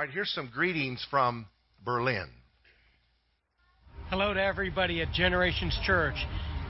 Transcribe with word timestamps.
All 0.00 0.06
right, 0.06 0.14
here's 0.14 0.30
some 0.30 0.48
greetings 0.50 1.06
from 1.10 1.44
Berlin. 1.84 2.26
Hello 4.08 4.32
to 4.32 4.42
everybody 4.42 5.02
at 5.02 5.12
Generations 5.12 5.78
Church. 5.84 6.14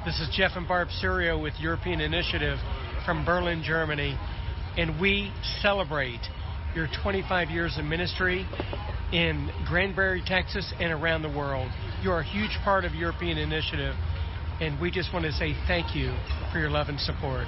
This 0.05 0.19
is 0.19 0.29
Jeff 0.37 0.57
and 0.57 0.67
Barb 0.67 0.89
Serio 1.01 1.41
with 1.41 1.55
European 1.61 2.01
Initiative 2.01 2.59
from 3.07 3.25
Berlin, 3.25 3.63
Germany, 3.65 4.19
and 4.77 5.01
we 5.01 5.33
celebrate 5.63 6.19
your 6.75 6.89
25 7.05 7.51
years 7.51 7.77
of 7.79 7.85
ministry 7.85 8.45
in 9.13 9.49
Granbury, 9.65 10.25
Texas, 10.27 10.75
and 10.81 10.93
around 10.93 11.23
the 11.23 11.31
world. 11.31 11.71
You 12.03 12.11
are 12.11 12.23
a 12.23 12.29
huge 12.29 12.59
part 12.65 12.85
of 12.85 12.97
European 12.97 13.39
Initiative, 13.39 13.95
and 14.61 14.81
we 14.81 14.91
just 14.91 15.13
want 15.13 15.25
to 15.25 15.33
say 15.35 15.55
thank 15.69 15.95
you 15.95 16.13
for 16.53 16.59
your 16.59 16.71
love 16.71 16.89
and 16.89 16.99
support. 16.99 17.47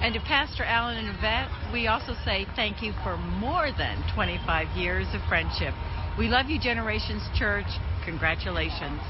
And 0.00 0.14
to 0.14 0.20
Pastor 0.20 0.64
Allen 0.64 0.98
and 0.98 1.16
Yvette, 1.16 1.72
we 1.72 1.86
also 1.86 2.14
say 2.24 2.46
thank 2.56 2.82
you 2.82 2.92
for 3.02 3.16
more 3.16 3.70
than 3.76 4.02
25 4.14 4.76
years 4.76 5.06
of 5.14 5.20
friendship. 5.28 5.74
We 6.18 6.28
love 6.28 6.46
you, 6.46 6.60
Generations 6.60 7.22
Church. 7.38 7.66
Congratulations. 8.04 9.00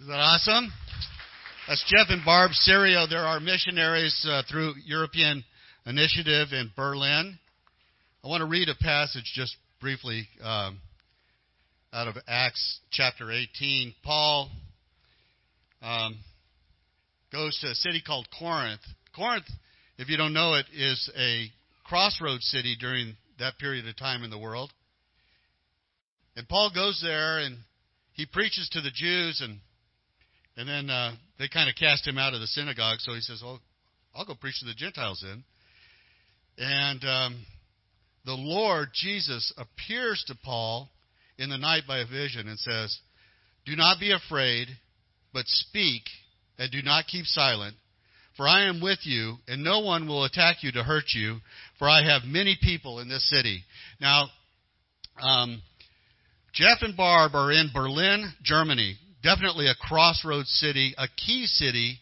Is 0.00 0.06
that 0.06 0.18
awesome? 0.18 0.72
That's 1.68 1.84
Jeff 1.88 2.06
and 2.08 2.24
Barb 2.24 2.50
Serio. 2.52 3.06
They're 3.06 3.20
our 3.20 3.38
missionaries 3.38 4.26
uh, 4.28 4.42
through 4.50 4.74
European 4.84 5.44
Initiative 5.86 6.48
in 6.52 6.70
Berlin. 6.74 7.38
I 8.24 8.28
want 8.28 8.40
to 8.40 8.46
read 8.46 8.68
a 8.68 8.74
passage 8.74 9.30
just 9.34 9.56
briefly 9.80 10.26
um, 10.42 10.78
out 11.92 12.08
of 12.08 12.16
Acts 12.26 12.80
chapter 12.90 13.30
18. 13.30 13.94
Paul 14.02 14.50
um, 15.80 16.16
goes 17.32 17.58
to 17.60 17.68
a 17.68 17.74
city 17.74 18.02
called 18.04 18.28
Corinth. 18.38 18.80
Corinth, 19.14 19.46
if 19.98 20.08
you 20.08 20.16
don't 20.16 20.32
know 20.32 20.54
it, 20.54 20.66
is 20.74 21.10
a 21.16 21.50
crossroads 21.84 22.46
city 22.46 22.76
during 22.78 23.16
that 23.38 23.58
period 23.58 23.86
of 23.86 23.96
time 23.96 24.22
in 24.22 24.30
the 24.30 24.38
world. 24.38 24.72
And 26.36 26.48
Paul 26.48 26.70
goes 26.74 27.00
there 27.02 27.38
and 27.38 27.56
he 28.12 28.26
preaches 28.26 28.68
to 28.72 28.80
the 28.80 28.90
Jews, 28.90 29.40
and 29.42 29.58
and 30.56 30.68
then 30.68 30.90
uh, 30.90 31.12
they 31.38 31.48
kind 31.48 31.68
of 31.68 31.74
cast 31.76 32.06
him 32.06 32.18
out 32.18 32.34
of 32.34 32.40
the 32.40 32.46
synagogue. 32.46 32.98
So 33.00 33.14
he 33.14 33.20
says, 33.20 33.40
"Well, 33.42 33.60
I'll 34.14 34.26
go 34.26 34.34
preach 34.34 34.60
to 34.60 34.66
the 34.66 34.74
Gentiles 34.74 35.24
then." 35.26 35.44
And 36.58 37.04
um, 37.04 37.46
the 38.24 38.34
Lord 38.34 38.90
Jesus 38.94 39.52
appears 39.56 40.22
to 40.26 40.34
Paul 40.44 40.88
in 41.38 41.48
the 41.48 41.58
night 41.58 41.84
by 41.88 41.98
a 41.98 42.06
vision 42.06 42.48
and 42.48 42.58
says, 42.58 42.96
"Do 43.64 43.74
not 43.74 43.98
be 43.98 44.12
afraid, 44.12 44.68
but 45.32 45.46
speak 45.46 46.02
and 46.60 46.70
do 46.70 46.82
not 46.82 47.06
keep 47.06 47.24
silent. 47.24 47.74
For 48.36 48.46
I 48.46 48.68
am 48.68 48.80
with 48.80 49.00
you, 49.02 49.36
and 49.48 49.64
no 49.64 49.80
one 49.80 50.06
will 50.06 50.24
attack 50.24 50.62
you 50.62 50.70
to 50.72 50.84
hurt 50.84 51.06
you, 51.14 51.38
for 51.78 51.88
I 51.88 52.04
have 52.04 52.22
many 52.24 52.56
people 52.62 53.00
in 53.00 53.08
this 53.08 53.28
city. 53.28 53.64
Now, 54.00 54.26
um, 55.20 55.60
Jeff 56.52 56.78
and 56.82 56.96
Barb 56.96 57.34
are 57.34 57.50
in 57.50 57.70
Berlin, 57.74 58.30
Germany. 58.42 58.96
Definitely 59.22 59.66
a 59.66 59.74
crossroads 59.74 60.50
city, 60.60 60.94
a 60.96 61.06
key 61.16 61.46
city 61.46 61.98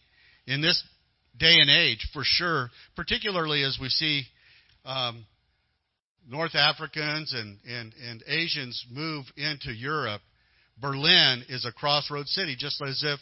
in 0.47 0.61
this 0.61 0.83
day 1.39 1.57
and 1.61 1.71
age, 1.71 2.09
for 2.13 2.23
sure, 2.25 2.71
particularly 2.97 3.63
as 3.63 3.79
we 3.81 3.89
see 3.89 4.25
um, 4.85 5.25
North 6.29 6.55
Africans 6.55 7.33
and, 7.33 7.59
and, 7.67 7.95
and 8.09 8.23
Asians 8.27 8.85
move 8.91 9.25
into 9.37 9.73
Europe. 9.73 10.21
Berlin 10.81 11.45
is 11.49 11.65
a 11.65 11.73
crossroads 11.73 12.31
city, 12.33 12.57
just 12.59 12.83
as 12.83 13.03
if 13.05 13.19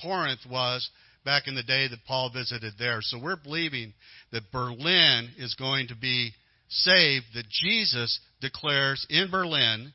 Corinth 0.00 0.40
was 0.48 0.88
back 1.24 1.46
in 1.46 1.54
the 1.54 1.62
day 1.62 1.88
that 1.88 2.04
Paul 2.06 2.30
visited 2.32 2.74
there. 2.78 2.98
So 3.00 3.18
we're 3.22 3.36
believing 3.36 3.94
that 4.32 4.50
Berlin 4.50 5.30
is 5.38 5.54
going 5.54 5.88
to 5.88 5.96
be 5.96 6.32
saved, 6.68 7.26
that 7.34 7.48
Jesus 7.48 8.18
declares 8.40 9.06
in 9.08 9.30
Berlin 9.30 9.92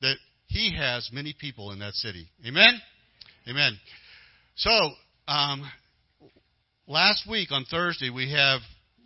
that 0.00 0.16
he 0.46 0.74
has 0.76 1.08
many 1.12 1.34
people 1.38 1.70
in 1.72 1.78
that 1.80 1.94
city. 1.94 2.28
Amen? 2.46 2.80
Amen. 3.48 3.78
So, 4.56 4.70
um, 5.28 5.68
last 6.86 7.28
week 7.28 7.50
on 7.52 7.64
Thursday, 7.64 8.10
we 8.10 8.32
have 8.32 8.60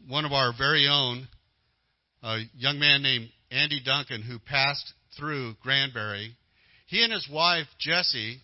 one 0.09 0.25
of 0.25 0.33
our 0.33 0.53
very 0.57 0.89
own, 0.89 1.27
a 2.23 2.39
young 2.57 2.79
man 2.79 3.03
named 3.03 3.29
Andy 3.51 3.81
Duncan, 3.85 4.23
who 4.23 4.39
passed 4.39 4.93
through 5.19 5.55
Granbury. 5.63 6.37
He 6.87 7.03
and 7.03 7.13
his 7.13 7.29
wife, 7.31 7.67
Jessie, 7.79 8.41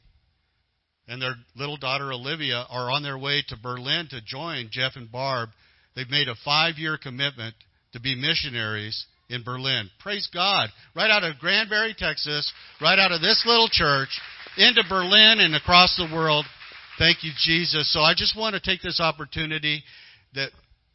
and 1.08 1.20
their 1.20 1.34
little 1.54 1.76
daughter 1.76 2.12
Olivia 2.12 2.64
are 2.70 2.90
on 2.90 3.02
their 3.02 3.18
way 3.18 3.42
to 3.48 3.56
Berlin 3.56 4.08
to 4.10 4.20
join 4.24 4.68
Jeff 4.70 4.92
and 4.96 5.10
Barb. 5.10 5.50
They've 5.94 6.08
made 6.08 6.28
a 6.28 6.34
five 6.44 6.76
year 6.76 6.98
commitment 7.00 7.54
to 7.92 8.00
be 8.00 8.14
missionaries 8.14 9.06
in 9.28 9.42
Berlin. 9.42 9.90
Praise 10.00 10.28
God. 10.32 10.68
Right 10.94 11.10
out 11.10 11.24
of 11.24 11.38
Granbury, 11.38 11.94
Texas, 11.96 12.50
right 12.80 12.98
out 12.98 13.12
of 13.12 13.20
this 13.20 13.42
little 13.46 13.68
church, 13.70 14.08
into 14.56 14.82
Berlin 14.88 15.40
and 15.40 15.54
across 15.54 15.96
the 15.96 16.12
world. 16.14 16.44
Thank 16.98 17.24
you, 17.24 17.32
Jesus. 17.42 17.92
So 17.92 18.00
I 18.00 18.14
just 18.16 18.38
want 18.38 18.54
to 18.54 18.60
take 18.60 18.82
this 18.82 19.00
opportunity 19.00 19.82
that 20.34 20.50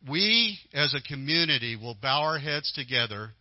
we 0.09 0.57
as 0.73 0.93
a 0.93 1.01
community 1.01 1.75
will 1.75 1.97
bow 2.01 2.21
our 2.21 2.39
heads 2.39 2.71
together 2.73 3.31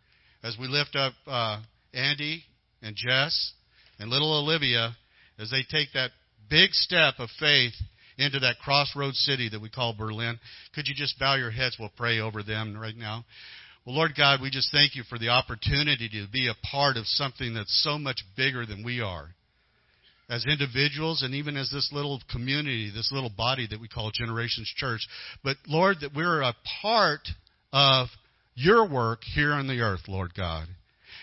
as 0.42 0.56
we 0.58 0.66
lift 0.66 0.96
up 0.96 1.12
uh, 1.26 1.60
Andy 1.94 2.42
and 2.82 2.96
Jess 2.96 3.52
and 3.98 4.10
little 4.10 4.42
Olivia 4.42 4.96
as 5.38 5.50
they 5.50 5.62
take 5.70 5.88
that 5.94 6.10
big 6.48 6.72
step 6.72 7.14
of 7.18 7.28
faith 7.38 7.74
into 8.18 8.40
that 8.40 8.58
crossroads 8.58 9.18
city 9.18 9.48
that 9.48 9.62
we 9.62 9.68
call 9.68 9.94
Berlin. 9.94 10.38
Could 10.74 10.88
you 10.88 10.94
just 10.94 11.18
bow 11.18 11.36
your 11.36 11.50
heads? 11.50 11.76
We'll 11.78 11.92
pray 11.96 12.18
over 12.20 12.42
them 12.42 12.76
right 12.76 12.96
now. 12.96 13.24
Well, 13.86 13.96
Lord 13.96 14.12
God, 14.16 14.42
we 14.42 14.50
just 14.50 14.70
thank 14.72 14.96
you 14.96 15.02
for 15.08 15.18
the 15.18 15.28
opportunity 15.28 16.08
to 16.10 16.26
be 16.30 16.48
a 16.48 16.66
part 16.66 16.96
of 16.96 17.06
something 17.06 17.54
that's 17.54 17.82
so 17.82 17.96
much 17.96 18.18
bigger 18.36 18.66
than 18.66 18.84
we 18.84 19.00
are. 19.00 19.28
As 20.28 20.44
individuals 20.44 21.22
and 21.22 21.34
even 21.34 21.56
as 21.56 21.70
this 21.70 21.88
little 21.90 22.20
community, 22.30 22.90
this 22.94 23.10
little 23.12 23.32
body 23.34 23.66
that 23.70 23.80
we 23.80 23.88
call 23.88 24.10
Generations 24.12 24.70
Church. 24.76 25.00
But 25.42 25.56
Lord, 25.66 25.98
that 26.02 26.14
we're 26.14 26.42
a 26.42 26.54
part 26.82 27.26
of 27.72 28.08
your 28.54 28.86
work 28.86 29.20
here 29.22 29.52
on 29.52 29.68
the 29.68 29.80
earth, 29.80 30.02
Lord 30.06 30.34
God. 30.36 30.66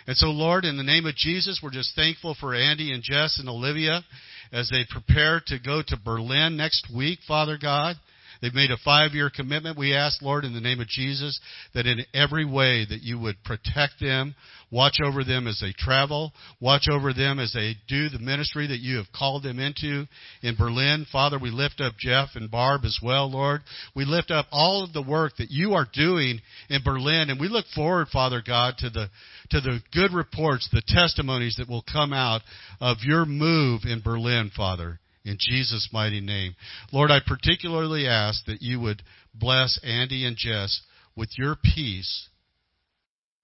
And 0.07 0.16
so, 0.18 0.28
Lord, 0.28 0.66
in 0.66 0.78
the 0.78 0.84
name 0.84 1.06
of 1.06 1.16
Jesus, 1.16 1.59
we're 1.62 1.72
just 1.72 1.96
thankful 1.96 2.36
for 2.40 2.56
Andy 2.56 2.94
and 2.94 3.03
Jess 3.03 3.38
and 3.40 3.50
Olivia 3.50 4.03
as 4.51 4.69
they 4.69 4.85
prepare 4.89 5.41
to 5.47 5.59
go 5.59 5.81
to 5.85 5.97
Berlin 5.97 6.57
next 6.57 6.88
week, 6.95 7.19
Father 7.28 7.57
God. 7.61 7.95
They've 8.41 8.53
made 8.53 8.72
a 8.72 8.78
five 8.84 9.12
year 9.13 9.29
commitment. 9.34 9.78
We 9.78 9.96
ask, 9.96 10.22
Lord, 10.22 10.46
in 10.46 10.53
the 10.53 10.62
name 10.62 10.79
of 10.79 10.88
Jesus, 10.88 11.40
that 11.73 11.85
in 11.85 12.06
every 12.13 12.46
way 12.46 12.85
that 12.90 13.01
you 13.01 13.19
would 13.19 13.44
protect 13.44 14.00
them, 14.00 14.35
watch 14.72 14.97
over 15.03 15.23
them 15.23 15.47
as 15.47 15.59
they 15.59 15.73
travel, 15.78 16.34
watch 16.59 16.88
over 16.91 17.13
them 17.13 17.40
as 17.40 17.53
they 17.53 17.75
do 17.88 18.09
the 18.09 18.19
ministry 18.19 18.68
that 18.68 18.79
you 18.79 18.97
have 18.97 19.12
called 19.13 19.44
them 19.44 19.59
into 19.59 20.06
in 20.41 20.56
Berlin. 20.56 21.06
Father, 21.12 21.40
we 21.40 21.50
lift 21.50 21.81
up 21.81 21.94
Jeff 21.97 22.29
and 22.35 22.51
Barb 22.51 22.81
as 22.84 23.00
well, 23.01 23.31
Lord. 23.31 23.62
We 23.95 24.06
lift 24.06 24.31
up 24.31 24.47
all 24.51 24.84
of 24.84 24.94
the 24.94 25.01
work 25.01 25.34
that 25.38 25.51
you 25.51 25.74
are 25.74 25.88
doing 25.94 26.41
in 26.69 26.81
Berlin, 26.84 27.29
and 27.29 27.40
we 27.40 27.47
look 27.47 27.66
forward, 27.74 28.07
Father 28.09 28.41
God, 28.45 28.75
to 28.79 28.90
the 28.90 29.09
to 29.51 29.62
the 29.62 29.79
good 29.94 30.12
reports, 30.12 30.68
the 30.72 30.81
testimonies 30.85 31.56
that 31.57 31.69
will 31.69 31.84
come 31.91 32.13
out 32.13 32.41
of 32.81 32.97
your 33.03 33.25
move 33.25 33.81
in 33.85 34.01
Berlin, 34.01 34.51
Father 34.56 35.00
in 35.25 35.38
Jesus' 35.40 35.90
mighty 35.91 36.22
name. 36.22 36.56
Lord, 36.94 37.12
I 37.12 37.19
particularly 37.25 38.08
ask 38.08 38.46
that 38.46 38.62
you 38.62 38.80
would 38.80 39.02
bless 39.34 39.80
Andy 39.84 40.25
and 40.25 40.38
Jess 40.38 40.81
with 41.16 41.30
your 41.38 41.56
peace, 41.56 42.30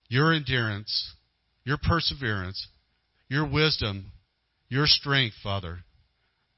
your 0.08 0.32
endurance, 0.32 1.14
your 1.64 1.78
perseverance, 1.82 2.68
your 3.28 3.50
wisdom, 3.50 4.12
your 4.70 4.86
strength, 4.86 5.36
Father. 5.42 5.80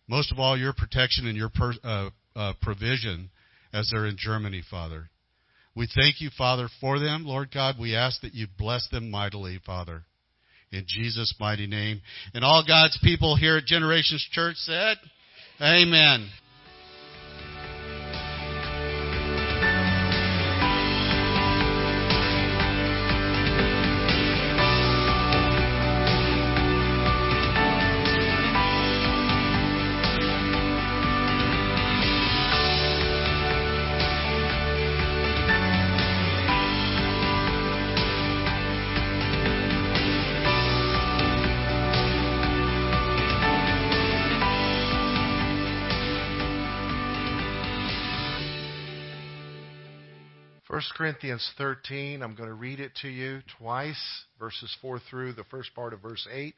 Most 0.07 0.31
of 0.31 0.39
all, 0.39 0.57
your 0.57 0.73
protection 0.73 1.25
and 1.25 1.37
your 1.37 1.49
per, 1.49 1.73
uh, 1.83 2.09
uh, 2.35 2.53
provision 2.61 3.29
as 3.71 3.89
they're 3.89 4.05
in 4.05 4.17
Germany, 4.17 4.61
Father. 4.69 5.09
We 5.75 5.87
thank 5.95 6.21
you, 6.21 6.29
Father, 6.37 6.67
for 6.81 6.99
them. 6.99 7.25
Lord 7.25 7.49
God, 7.51 7.75
we 7.79 7.95
ask 7.95 8.21
that 8.21 8.35
you 8.35 8.47
bless 8.57 8.87
them 8.89 9.09
mightily, 9.09 9.59
Father. 9.65 10.03
In 10.73 10.85
Jesus' 10.87 11.35
mighty 11.39 11.67
name. 11.67 12.01
And 12.33 12.43
all 12.43 12.63
God's 12.67 12.97
people 13.03 13.35
here 13.35 13.57
at 13.57 13.65
Generations 13.65 14.27
Church 14.31 14.55
said, 14.57 14.97
Amen. 15.61 16.27
Corinthians 50.95 51.47
13, 51.57 52.21
I'm 52.21 52.35
going 52.35 52.49
to 52.49 52.55
read 52.55 52.79
it 52.79 52.91
to 53.01 53.07
you 53.07 53.41
twice, 53.57 54.01
verses 54.39 54.75
4 54.81 54.99
through 55.09 55.33
the 55.33 55.43
first 55.45 55.73
part 55.75 55.93
of 55.93 56.01
verse 56.01 56.27
8, 56.31 56.53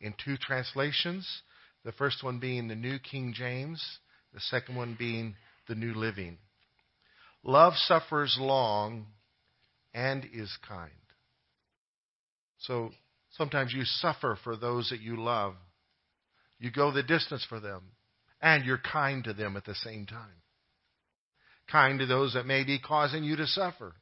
in 0.00 0.14
two 0.24 0.36
translations. 0.36 1.28
The 1.84 1.92
first 1.92 2.22
one 2.22 2.38
being 2.38 2.68
the 2.68 2.74
New 2.74 2.98
King 2.98 3.32
James, 3.36 3.82
the 4.34 4.40
second 4.40 4.76
one 4.76 4.96
being 4.98 5.34
the 5.68 5.74
New 5.74 5.94
Living. 5.94 6.38
Love 7.44 7.74
suffers 7.76 8.36
long 8.40 9.06
and 9.94 10.26
is 10.32 10.56
kind. 10.68 10.90
So 12.58 12.90
sometimes 13.30 13.72
you 13.72 13.84
suffer 13.84 14.38
for 14.44 14.56
those 14.56 14.90
that 14.90 15.00
you 15.00 15.16
love. 15.20 15.54
You 16.58 16.70
go 16.70 16.92
the 16.92 17.02
distance 17.02 17.44
for 17.48 17.60
them, 17.60 17.82
and 18.40 18.64
you're 18.64 18.78
kind 18.78 19.24
to 19.24 19.32
them 19.32 19.56
at 19.56 19.64
the 19.64 19.74
same 19.74 20.06
time 20.06 20.41
kind 21.72 21.98
to 21.98 22.06
those 22.06 22.34
that 22.34 22.46
may 22.46 22.62
be 22.62 22.78
causing 22.78 23.24
you 23.24 23.36
to 23.36 23.46
suffer. 23.46 23.94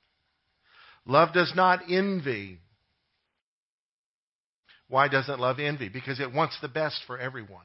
Love 1.07 1.33
does 1.33 1.53
not 1.55 1.81
envy. 1.89 2.59
Why 4.89 5.09
doesn't 5.09 5.39
love 5.39 5.61
envy? 5.61 5.89
Because 5.89 6.21
it 6.21 6.33
wants 6.33 6.59
the 6.61 6.69
best 6.69 7.01
for 7.07 7.17
everyone. 7.17 7.65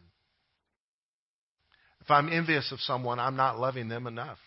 If 2.02 2.12
I'm 2.12 2.32
envious 2.32 2.72
of 2.72 2.80
someone, 2.82 3.20
I'm 3.20 3.36
not 3.36 3.60
loving 3.60 3.90
them 3.90 4.06
enough. 4.06 4.38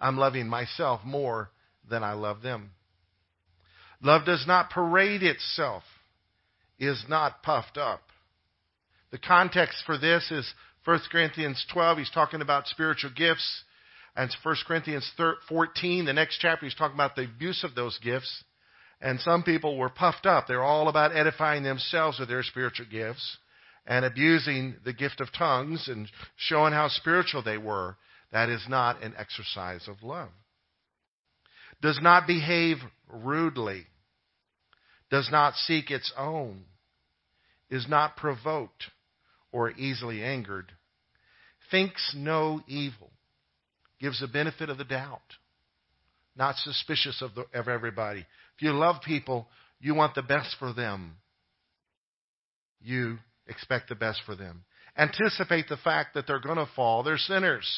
I'm 0.00 0.16
loving 0.16 0.48
myself 0.48 1.00
more 1.04 1.50
than 1.90 2.04
I 2.04 2.12
love 2.12 2.40
them. 2.40 2.70
Love 4.00 4.24
does 4.24 4.44
not 4.46 4.70
parade 4.70 5.24
itself, 5.24 5.82
is 6.78 7.04
not 7.08 7.42
puffed 7.42 7.76
up. 7.76 8.00
The 9.10 9.18
context 9.18 9.82
for 9.86 9.98
this 9.98 10.30
is 10.30 10.48
1 10.84 11.00
Corinthians 11.10 11.66
12. 11.72 11.98
He's 11.98 12.10
talking 12.10 12.42
about 12.42 12.68
spiritual 12.68 13.10
gifts. 13.16 13.64
And 14.18 14.34
1 14.42 14.56
Corinthians 14.66 15.08
14, 15.48 16.04
the 16.04 16.12
next 16.12 16.38
chapter, 16.40 16.66
he's 16.66 16.74
talking 16.74 16.96
about 16.96 17.14
the 17.14 17.22
abuse 17.22 17.62
of 17.62 17.76
those 17.76 17.96
gifts. 18.02 18.42
And 19.00 19.20
some 19.20 19.44
people 19.44 19.78
were 19.78 19.90
puffed 19.90 20.26
up. 20.26 20.48
They're 20.48 20.60
all 20.60 20.88
about 20.88 21.14
edifying 21.14 21.62
themselves 21.62 22.18
with 22.18 22.28
their 22.28 22.42
spiritual 22.42 22.86
gifts 22.90 23.38
and 23.86 24.04
abusing 24.04 24.74
the 24.84 24.92
gift 24.92 25.20
of 25.20 25.28
tongues 25.32 25.86
and 25.86 26.08
showing 26.34 26.72
how 26.72 26.88
spiritual 26.88 27.44
they 27.44 27.58
were. 27.58 27.96
That 28.32 28.48
is 28.48 28.66
not 28.68 29.04
an 29.04 29.14
exercise 29.16 29.86
of 29.86 30.02
love. 30.02 30.30
Does 31.80 32.00
not 32.02 32.26
behave 32.26 32.78
rudely. 33.08 33.86
Does 35.12 35.28
not 35.30 35.54
seek 35.54 35.92
its 35.92 36.12
own. 36.18 36.64
Is 37.70 37.86
not 37.88 38.16
provoked 38.16 38.90
or 39.52 39.70
easily 39.70 40.24
angered. 40.24 40.72
Thinks 41.70 42.16
no 42.16 42.62
evil 42.66 43.12
gives 44.00 44.20
the 44.20 44.28
benefit 44.28 44.70
of 44.70 44.78
the 44.78 44.84
doubt, 44.84 45.20
not 46.36 46.56
suspicious 46.56 47.22
of, 47.22 47.34
the, 47.34 47.58
of 47.58 47.68
everybody. 47.68 48.20
If 48.20 48.62
you 48.62 48.72
love 48.72 49.02
people, 49.02 49.48
you 49.80 49.94
want 49.94 50.14
the 50.14 50.22
best 50.22 50.56
for 50.58 50.72
them. 50.72 51.16
You 52.80 53.18
expect 53.46 53.88
the 53.88 53.94
best 53.94 54.20
for 54.24 54.36
them. 54.36 54.64
Anticipate 54.96 55.68
the 55.68 55.76
fact 55.76 56.14
that 56.14 56.26
they're 56.26 56.40
going 56.40 56.56
to 56.56 56.68
fall. 56.74 57.02
They're 57.02 57.18
sinners, 57.18 57.68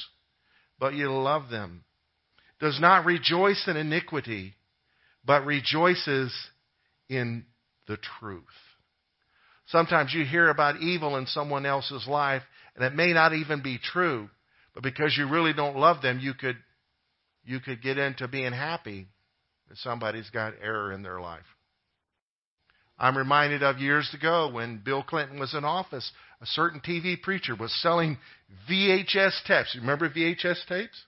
but 0.78 0.94
you 0.94 1.11
love 1.11 1.50
them. 1.50 1.84
Does 2.61 2.78
not 2.81 3.06
rejoice 3.06 3.64
in 3.67 3.76
iniquity, 3.76 4.55
but 5.25 5.46
rejoices 5.46 6.32
in 7.08 7.44
the 7.87 7.99
truth. 8.20 8.44
Sometimes 9.69 10.12
you 10.12 10.25
hear 10.25 10.49
about 10.49 10.81
evil 10.81 11.17
in 11.17 11.26
someone 11.26 11.64
else's 11.64 12.06
life, 12.06 12.43
and 12.75 12.84
it 12.84 12.94
may 12.94 13.12
not 13.12 13.32
even 13.32 13.62
be 13.62 13.78
true. 13.78 14.28
But 14.75 14.82
because 14.82 15.17
you 15.17 15.28
really 15.28 15.52
don't 15.52 15.76
love 15.76 16.02
them, 16.02 16.20
you 16.20 16.34
could 16.34 16.56
you 17.44 17.61
could 17.61 17.82
get 17.82 17.99
into 17.99 18.28
being 18.28 18.52
happy 18.52 19.08
that 19.69 19.78
somebody's 19.78 20.31
got 20.31 20.55
error 20.62 20.93
in 20.93 21.02
their 21.02 21.20
life. 21.20 21.46
I'm 22.99 23.17
reminded 23.17 23.62
of 23.62 23.78
years 23.78 24.12
ago 24.12 24.50
when 24.52 24.82
Bill 24.84 25.02
Clinton 25.02 25.40
was 25.40 25.55
in 25.55 25.64
office, 25.64 26.12
a 26.43 26.46
certain 26.46 26.81
TV 26.81 27.20
preacher 27.20 27.56
was 27.56 27.72
selling 27.81 28.19
VHS 28.69 29.43
tapes. 29.46 29.75
You 29.75 29.81
remember 29.81 30.11
VHS 30.11 30.67
tapes? 30.69 31.02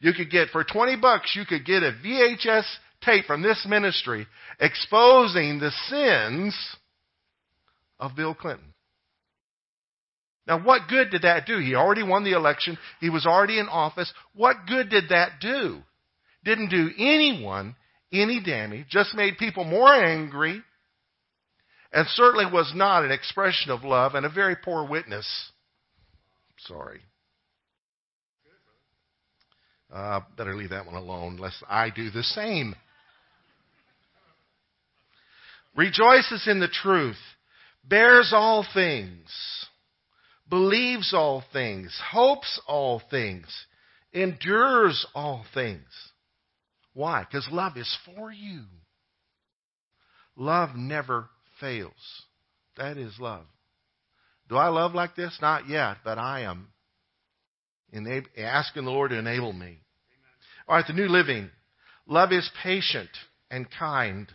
You 0.00 0.12
could 0.12 0.30
get 0.30 0.48
for 0.50 0.64
20 0.64 0.96
bucks 0.96 1.34
you 1.34 1.46
could 1.46 1.64
get 1.64 1.82
a 1.82 1.92
VHS 2.04 2.64
tape 3.02 3.24
from 3.24 3.42
this 3.42 3.66
ministry 3.68 4.26
exposing 4.58 5.58
the 5.58 5.70
sins 5.88 6.54
of 7.98 8.16
Bill 8.16 8.34
Clinton. 8.34 8.74
Now, 10.50 10.58
what 10.58 10.88
good 10.88 11.10
did 11.12 11.22
that 11.22 11.46
do? 11.46 11.60
He 11.60 11.76
already 11.76 12.02
won 12.02 12.24
the 12.24 12.32
election. 12.32 12.76
He 12.98 13.08
was 13.08 13.24
already 13.24 13.60
in 13.60 13.68
office. 13.68 14.12
What 14.34 14.56
good 14.66 14.90
did 14.90 15.10
that 15.10 15.38
do? 15.40 15.78
Didn't 16.44 16.70
do 16.70 16.90
anyone 16.98 17.76
any 18.12 18.42
damage, 18.42 18.88
just 18.88 19.14
made 19.14 19.38
people 19.38 19.62
more 19.62 19.94
angry, 19.94 20.60
and 21.92 22.08
certainly 22.08 22.46
was 22.52 22.72
not 22.74 23.04
an 23.04 23.12
expression 23.12 23.70
of 23.70 23.84
love 23.84 24.16
and 24.16 24.26
a 24.26 24.28
very 24.28 24.56
poor 24.56 24.84
witness. 24.84 25.52
Sorry. 26.66 26.98
Uh, 29.94 30.18
better 30.36 30.56
leave 30.56 30.70
that 30.70 30.84
one 30.84 30.96
alone, 30.96 31.36
lest 31.36 31.62
I 31.68 31.90
do 31.90 32.10
the 32.10 32.24
same. 32.24 32.74
Rejoices 35.76 36.48
in 36.48 36.58
the 36.58 36.66
truth, 36.66 37.18
bears 37.88 38.32
all 38.34 38.66
things 38.74 39.28
believes 40.50 41.14
all 41.14 41.42
things, 41.52 41.98
hopes 42.10 42.60
all 42.66 43.00
things, 43.10 43.46
endures 44.12 45.06
all 45.14 45.44
things. 45.54 45.86
Why? 46.92 47.24
Because 47.24 47.48
love 47.50 47.76
is 47.76 47.96
for 48.04 48.32
you. 48.32 48.64
Love 50.36 50.70
never 50.74 51.28
fails. 51.60 51.92
That 52.76 52.96
is 52.96 53.14
love. 53.18 53.44
Do 54.48 54.56
I 54.56 54.68
love 54.68 54.94
like 54.94 55.14
this? 55.14 55.38
Not 55.40 55.68
yet, 55.68 55.98
but 56.04 56.18
I 56.18 56.40
am 56.40 56.68
asking 58.36 58.84
the 58.84 58.90
Lord 58.90 59.10
to 59.10 59.18
enable 59.18 59.52
me. 59.52 59.78
All 60.68 60.76
right, 60.76 60.86
the 60.86 60.92
New 60.92 61.08
Living. 61.08 61.50
Love 62.06 62.32
is 62.32 62.50
patient 62.62 63.10
and 63.50 63.66
kind. 63.78 64.28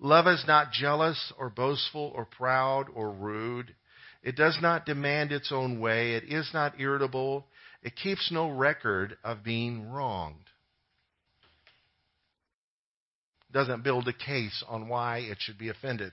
Love 0.00 0.26
is 0.26 0.44
not 0.46 0.72
jealous 0.72 1.32
or 1.38 1.50
boastful 1.50 2.12
or 2.14 2.24
proud 2.24 2.86
or 2.94 3.12
rude. 3.12 3.74
It 4.22 4.36
does 4.36 4.58
not 4.60 4.84
demand 4.84 5.32
its 5.32 5.50
own 5.50 5.80
way. 5.80 6.12
It 6.12 6.24
is 6.24 6.50
not 6.52 6.78
irritable. 6.78 7.46
It 7.82 7.96
keeps 7.96 8.30
no 8.30 8.50
record 8.50 9.16
of 9.24 9.42
being 9.42 9.90
wronged. 9.90 10.44
It 13.48 13.54
doesn't 13.54 13.82
build 13.82 14.06
a 14.08 14.12
case 14.12 14.62
on 14.68 14.88
why 14.88 15.18
it 15.18 15.38
should 15.40 15.58
be 15.58 15.70
offended. 15.70 16.12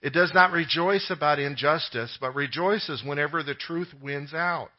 It 0.00 0.12
does 0.12 0.32
not 0.34 0.52
rejoice 0.52 1.10
about 1.10 1.38
injustice, 1.38 2.18
but 2.20 2.34
rejoices 2.34 3.02
whenever 3.02 3.42
the 3.42 3.54
truth 3.54 3.88
wins 4.02 4.34
out. 4.34 4.70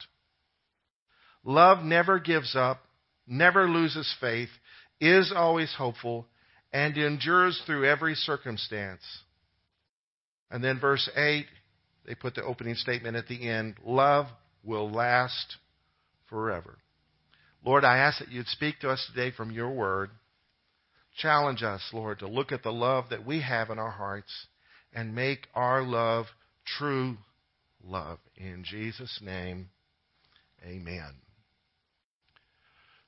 Love 1.43 1.83
never 1.83 2.19
gives 2.19 2.55
up, 2.55 2.81
never 3.25 3.69
loses 3.69 4.13
faith, 4.19 4.49
is 4.99 5.31
always 5.35 5.73
hopeful, 5.73 6.27
and 6.73 6.97
endures 6.97 7.61
through 7.65 7.85
every 7.85 8.15
circumstance. 8.15 9.01
And 10.51 10.63
then 10.63 10.79
verse 10.79 11.09
8, 11.15 11.45
they 12.05 12.15
put 12.15 12.35
the 12.35 12.43
opening 12.43 12.75
statement 12.75 13.17
at 13.17 13.27
the 13.27 13.49
end 13.49 13.75
love 13.85 14.27
will 14.63 14.89
last 14.91 15.57
forever. 16.29 16.77
Lord, 17.63 17.83
I 17.83 17.97
ask 17.97 18.19
that 18.19 18.31
you'd 18.31 18.47
speak 18.47 18.79
to 18.79 18.89
us 18.89 19.05
today 19.13 19.31
from 19.35 19.51
your 19.51 19.71
word. 19.71 20.11
Challenge 21.17 21.63
us, 21.63 21.81
Lord, 21.93 22.19
to 22.19 22.27
look 22.27 22.51
at 22.51 22.61
the 22.61 22.71
love 22.71 23.05
that 23.09 23.25
we 23.25 23.41
have 23.41 23.69
in 23.69 23.79
our 23.79 23.91
hearts 23.91 24.47
and 24.93 25.15
make 25.15 25.47
our 25.55 25.81
love 25.81 26.25
true 26.77 27.17
love. 27.83 28.19
In 28.35 28.63
Jesus' 28.63 29.19
name, 29.21 29.69
amen. 30.63 31.13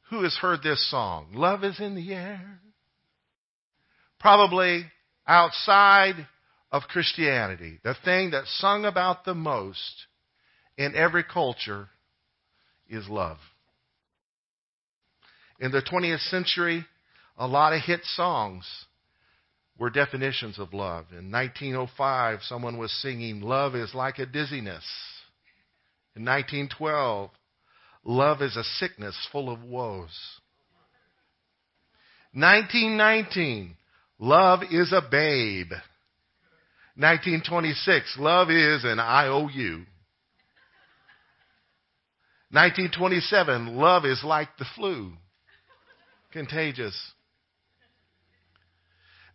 Who 0.10 0.24
has 0.24 0.38
heard 0.38 0.64
this 0.64 0.90
song? 0.90 1.34
Love 1.34 1.64
is 1.64 1.80
in 1.80 1.96
the 1.96 2.14
air. 2.14 2.62
Probably 4.20 4.86
outside 5.28 6.28
of 6.78 6.84
Christianity, 6.84 7.80
the 7.84 7.96
thing 8.06 8.32
that's 8.32 8.60
sung 8.60 8.86
about 8.86 9.26
the 9.26 9.34
most 9.34 10.06
in 10.78 10.96
every 10.96 11.24
culture 11.24 11.90
is 12.88 13.10
love. 13.10 13.40
In 15.60 15.72
the 15.72 15.82
20th 15.82 16.30
century, 16.30 16.86
a 17.36 17.48
lot 17.48 17.74
of 17.74 17.82
hit 17.82 18.02
songs 18.04 18.64
were 19.80 19.90
definitions 19.90 20.60
of 20.60 20.74
love. 20.74 21.06
In 21.12 21.32
1905, 21.32 22.40
someone 22.44 22.78
was 22.78 22.92
singing, 23.02 23.42
Love 23.42 23.76
is 23.76 23.94
like 23.96 24.20
a 24.20 24.26
dizziness. 24.28 24.86
In 26.16 26.24
1912, 26.24 27.32
Love 28.04 28.42
is 28.42 28.56
a 28.56 28.64
sickness 28.64 29.16
full 29.32 29.50
of 29.50 29.64
woes. 29.64 30.16
1919, 32.34 33.76
Love 34.20 34.60
is 34.72 34.94
a 34.94 35.02
babe. 35.10 35.72
1926, 36.98 38.18
love 38.18 38.50
is 38.50 38.84
an 38.84 39.00
IOU. 39.00 39.86
1927, 42.50 43.76
love 43.76 44.04
is 44.04 44.24
like 44.24 44.50
the 44.58 44.66
flu. 44.76 45.12
Contagious. 46.32 47.00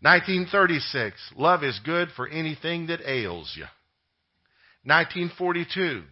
1936, 0.00 1.14
love 1.36 1.62
is 1.62 1.78
good 1.84 2.08
for 2.16 2.26
anything 2.26 2.88
that 2.88 3.08
ails 3.08 3.52
you. 3.56 3.66
1942, 4.82 6.02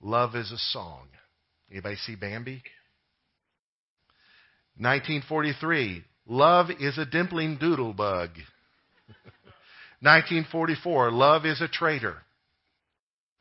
love 0.00 0.34
is 0.34 0.50
a 0.50 0.58
song. 0.58 1.06
Anybody 1.70 1.94
see 1.94 2.16
Bambi? 2.16 2.62
1943, 4.76 6.02
love 6.26 6.70
is 6.80 6.98
a 6.98 7.06
dimpling 7.06 7.58
doodle 7.60 7.92
bug. 7.92 8.30
1944, 10.00 11.10
love 11.10 11.44
is 11.44 11.60
a 11.60 11.68
traitor. 11.68 12.16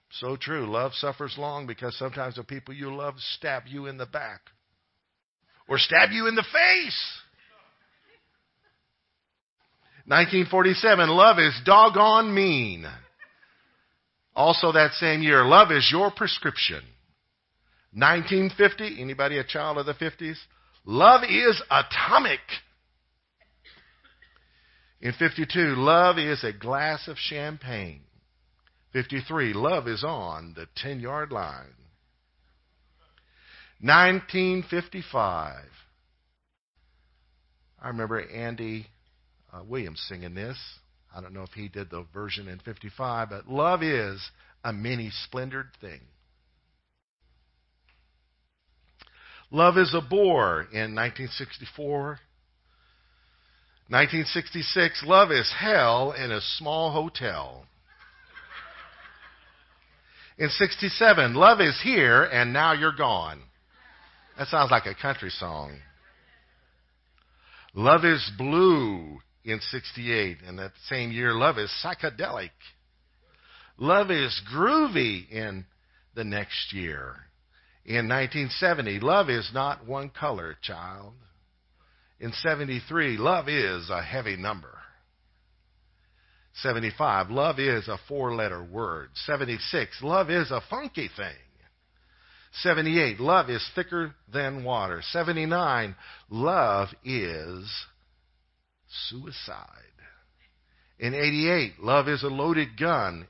So 0.10 0.36
true. 0.36 0.66
Love 0.66 0.94
suffers 0.94 1.36
long 1.38 1.68
because 1.68 1.98
sometimes 1.98 2.36
the 2.36 2.44
people 2.44 2.74
you 2.74 2.94
love 2.96 3.16
stab 3.36 3.64
you 3.68 3.88
in 3.88 3.98
the 3.98 4.06
back 4.06 4.42
or 5.68 5.78
stab 5.78 6.12
you 6.12 6.28
in 6.28 6.36
the 6.36 6.44
face. 6.44 7.22
1947, 10.06 11.10
love 11.10 11.38
is 11.38 11.54
doggone 11.66 12.34
mean. 12.34 12.86
Also 14.34 14.72
that 14.72 14.94
same 14.94 15.22
year, 15.22 15.44
love 15.44 15.72
is 15.72 15.90
your 15.92 16.12
prescription. 16.12 16.82
1950, 17.94 19.02
anybody 19.02 19.38
a 19.38 19.44
child 19.44 19.78
of 19.78 19.86
the 19.86 19.94
50s? 19.94 20.38
Love 20.86 21.24
is 21.24 21.62
atomic. 21.70 22.40
In 25.00 25.14
52, 25.14 25.76
love 25.76 26.18
is 26.18 26.44
a 26.44 26.52
glass 26.52 27.08
of 27.08 27.18
champagne. 27.18 28.02
53, 28.94 29.54
love 29.54 29.88
is 29.88 30.04
on 30.04 30.54
the 30.56 30.68
10 30.78 31.00
yard 31.00 31.32
line. 31.32 31.74
1955, 33.80 35.66
I 37.80 37.88
remember 37.88 38.20
Andy 38.20 38.88
uh, 39.54 39.64
Williams 39.64 40.04
singing 40.10 40.34
this. 40.34 40.58
I 41.16 41.22
don't 41.22 41.34
know 41.34 41.44
if 41.44 41.52
he 41.52 41.68
did 41.68 41.92
the 41.92 42.06
version 42.12 42.48
in 42.48 42.58
55, 42.60 43.30
but 43.30 43.48
love 43.48 43.84
is 43.84 44.20
a 44.64 44.74
many 44.74 45.12
splendored 45.26 45.70
thing. 45.80 46.02
Love 49.52 49.78
is 49.78 49.94
a 49.94 50.02
bore 50.02 50.62
in 50.62 50.96
1964. 50.96 52.20
1966, 53.90 55.04
Love 55.06 55.32
is 55.32 55.50
Hell 55.58 56.12
in 56.12 56.32
a 56.32 56.42
Small 56.42 56.92
Hotel. 56.92 57.66
In 60.38 60.50
67, 60.50 61.34
Love 61.34 61.62
is 61.62 61.80
Here 61.82 62.24
and 62.24 62.52
Now 62.52 62.74
You're 62.74 62.96
Gone. 62.96 63.42
That 64.38 64.50
sounds 64.50 64.72
like 64.72 64.86
a 64.86 64.94
country 64.94 65.30
song. 65.30 65.78
Love 67.74 68.04
is 68.04 68.30
Blue 68.38 69.20
in 69.46 69.62
68. 69.62 70.40
And 70.46 70.60
that 70.60 70.74
same 70.90 71.12
year, 71.12 71.34
Love 71.34 71.58
is 71.58 71.72
Psychedelic. 71.84 72.52
Love 73.78 74.12
is 74.12 74.42
Groovy 74.54 75.30
in 75.32 75.66
the 76.14 76.26
next 76.26 76.74
year. 76.74 77.16
In 77.86 78.10
1970, 78.10 79.00
Love 79.00 79.30
is 79.30 79.50
Not 79.54 79.88
One 79.88 80.10
Color, 80.10 80.58
Child. 80.62 81.14
In 82.20 82.34
73, 82.34 83.18
love 83.18 83.48
is 83.48 83.90
a 83.90 84.02
heavy 84.02 84.36
number. 84.38 84.78
75, 86.62 87.30
love 87.30 87.60
is 87.60 87.88
a 87.88 88.00
four 88.08 88.34
letter 88.34 88.64
word. 88.64 89.10
76, 89.26 90.02
love 90.02 90.32
is 90.32 90.50
a 90.50 90.64
funky 90.70 91.10
thing. 91.16 91.36
78, 92.64 93.20
love 93.20 93.52
is 93.52 93.64
thicker 93.76 94.16
than 94.34 94.64
water. 94.64 95.02
79, 95.12 95.96
love 96.32 96.88
is 97.06 97.70
suicide. 99.10 99.68
In 100.98 101.14
88, 101.14 101.74
love 101.82 102.08
is 102.08 102.24
a 102.24 102.28
loaded 102.28 102.80
gun. 102.80 103.28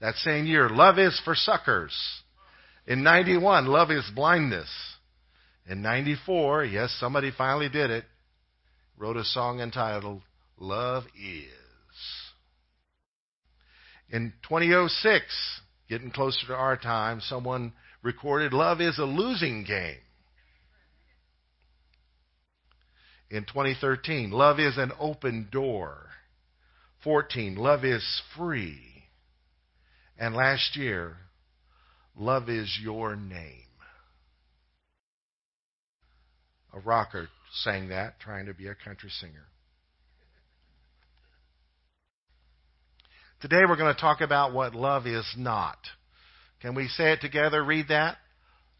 That 0.00 0.14
same 0.14 0.46
year, 0.46 0.70
love 0.70 0.98
is 0.98 1.20
for 1.22 1.34
suckers. 1.34 1.94
In 2.86 3.02
91, 3.02 3.66
love 3.66 3.90
is 3.90 4.10
blindness. 4.14 4.70
In 5.68 5.82
94, 5.82 6.64
yes, 6.64 6.96
somebody 6.98 7.30
finally 7.36 7.68
did 7.68 7.90
it 7.90 8.04
wrote 9.00 9.16
a 9.16 9.24
song 9.24 9.60
entitled 9.60 10.20
Love 10.58 11.04
Is. 11.16 11.48
In 14.10 14.34
2006, 14.42 15.24
getting 15.88 16.10
closer 16.10 16.46
to 16.48 16.54
our 16.54 16.76
time, 16.76 17.22
someone 17.22 17.72
recorded 18.02 18.52
Love 18.52 18.82
is 18.82 18.98
a 18.98 19.04
Losing 19.04 19.64
Game. 19.64 19.96
In 23.30 23.44
2013, 23.44 24.32
Love 24.32 24.60
is 24.60 24.76
an 24.76 24.92
Open 25.00 25.48
Door. 25.50 25.96
14, 27.02 27.56
Love 27.56 27.86
is 27.86 28.22
Free. 28.36 28.80
And 30.18 30.34
last 30.34 30.76
year, 30.76 31.16
Love 32.18 32.50
is 32.50 32.78
Your 32.82 33.16
Name. 33.16 33.64
A 36.74 36.80
rocker 36.80 37.28
sang 37.52 37.88
that, 37.88 38.20
trying 38.20 38.46
to 38.46 38.54
be 38.54 38.66
a 38.66 38.74
country 38.74 39.10
singer. 39.10 39.46
Today 43.40 43.62
we're 43.68 43.76
going 43.76 43.94
to 43.94 44.00
talk 44.00 44.20
about 44.20 44.52
what 44.52 44.74
love 44.74 45.06
is 45.06 45.26
not. 45.36 45.78
Can 46.60 46.74
we 46.74 46.88
say 46.88 47.12
it 47.12 47.20
together? 47.20 47.64
Read 47.64 47.88
that. 47.88 48.18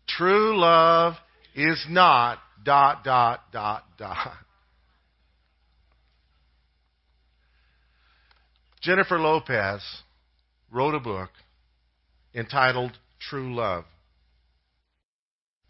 True 0.06 0.58
love 0.58 1.14
is 1.54 1.84
not 1.88 2.38
dot, 2.64 3.04
dot, 3.04 3.40
dot, 3.52 3.84
dot. 3.98 4.32
Jennifer 8.82 9.18
Lopez 9.18 9.82
wrote 10.70 10.94
a 10.94 11.00
book 11.00 11.30
entitled 12.34 12.92
True 13.18 13.54
Love. 13.54 13.84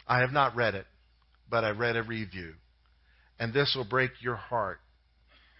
I 0.07 0.21
have 0.21 0.33
not 0.33 0.55
read 0.57 0.75
it, 0.75 0.87
but 1.49 1.65
I 1.65 1.71
read 1.71 1.97
a 1.97 2.03
review 2.03 2.55
and 3.41 3.53
this 3.55 3.75
will 3.75 3.85
break 3.85 4.13
your 4.21 4.37
heart. 4.37 4.79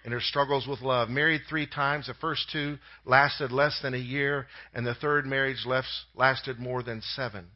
In 0.05 0.13
her 0.13 0.21
struggles 0.21 0.67
with 0.67 0.83
love, 0.83 1.09
married 1.09 1.43
three 1.49 1.67
times. 1.67 2.07
The 2.07 2.15
first 2.15 2.51
two 2.53 2.79
lasted 3.05 3.51
less 3.51 3.81
than 3.83 3.95
a 3.95 3.99
year, 3.99 4.47
and 4.73 4.87
the 4.87 4.95
third 4.95 5.27
marriage 5.27 5.67
lasted 6.15 6.59
more 6.59 6.83
than 6.83 7.03
seven. 7.03 7.49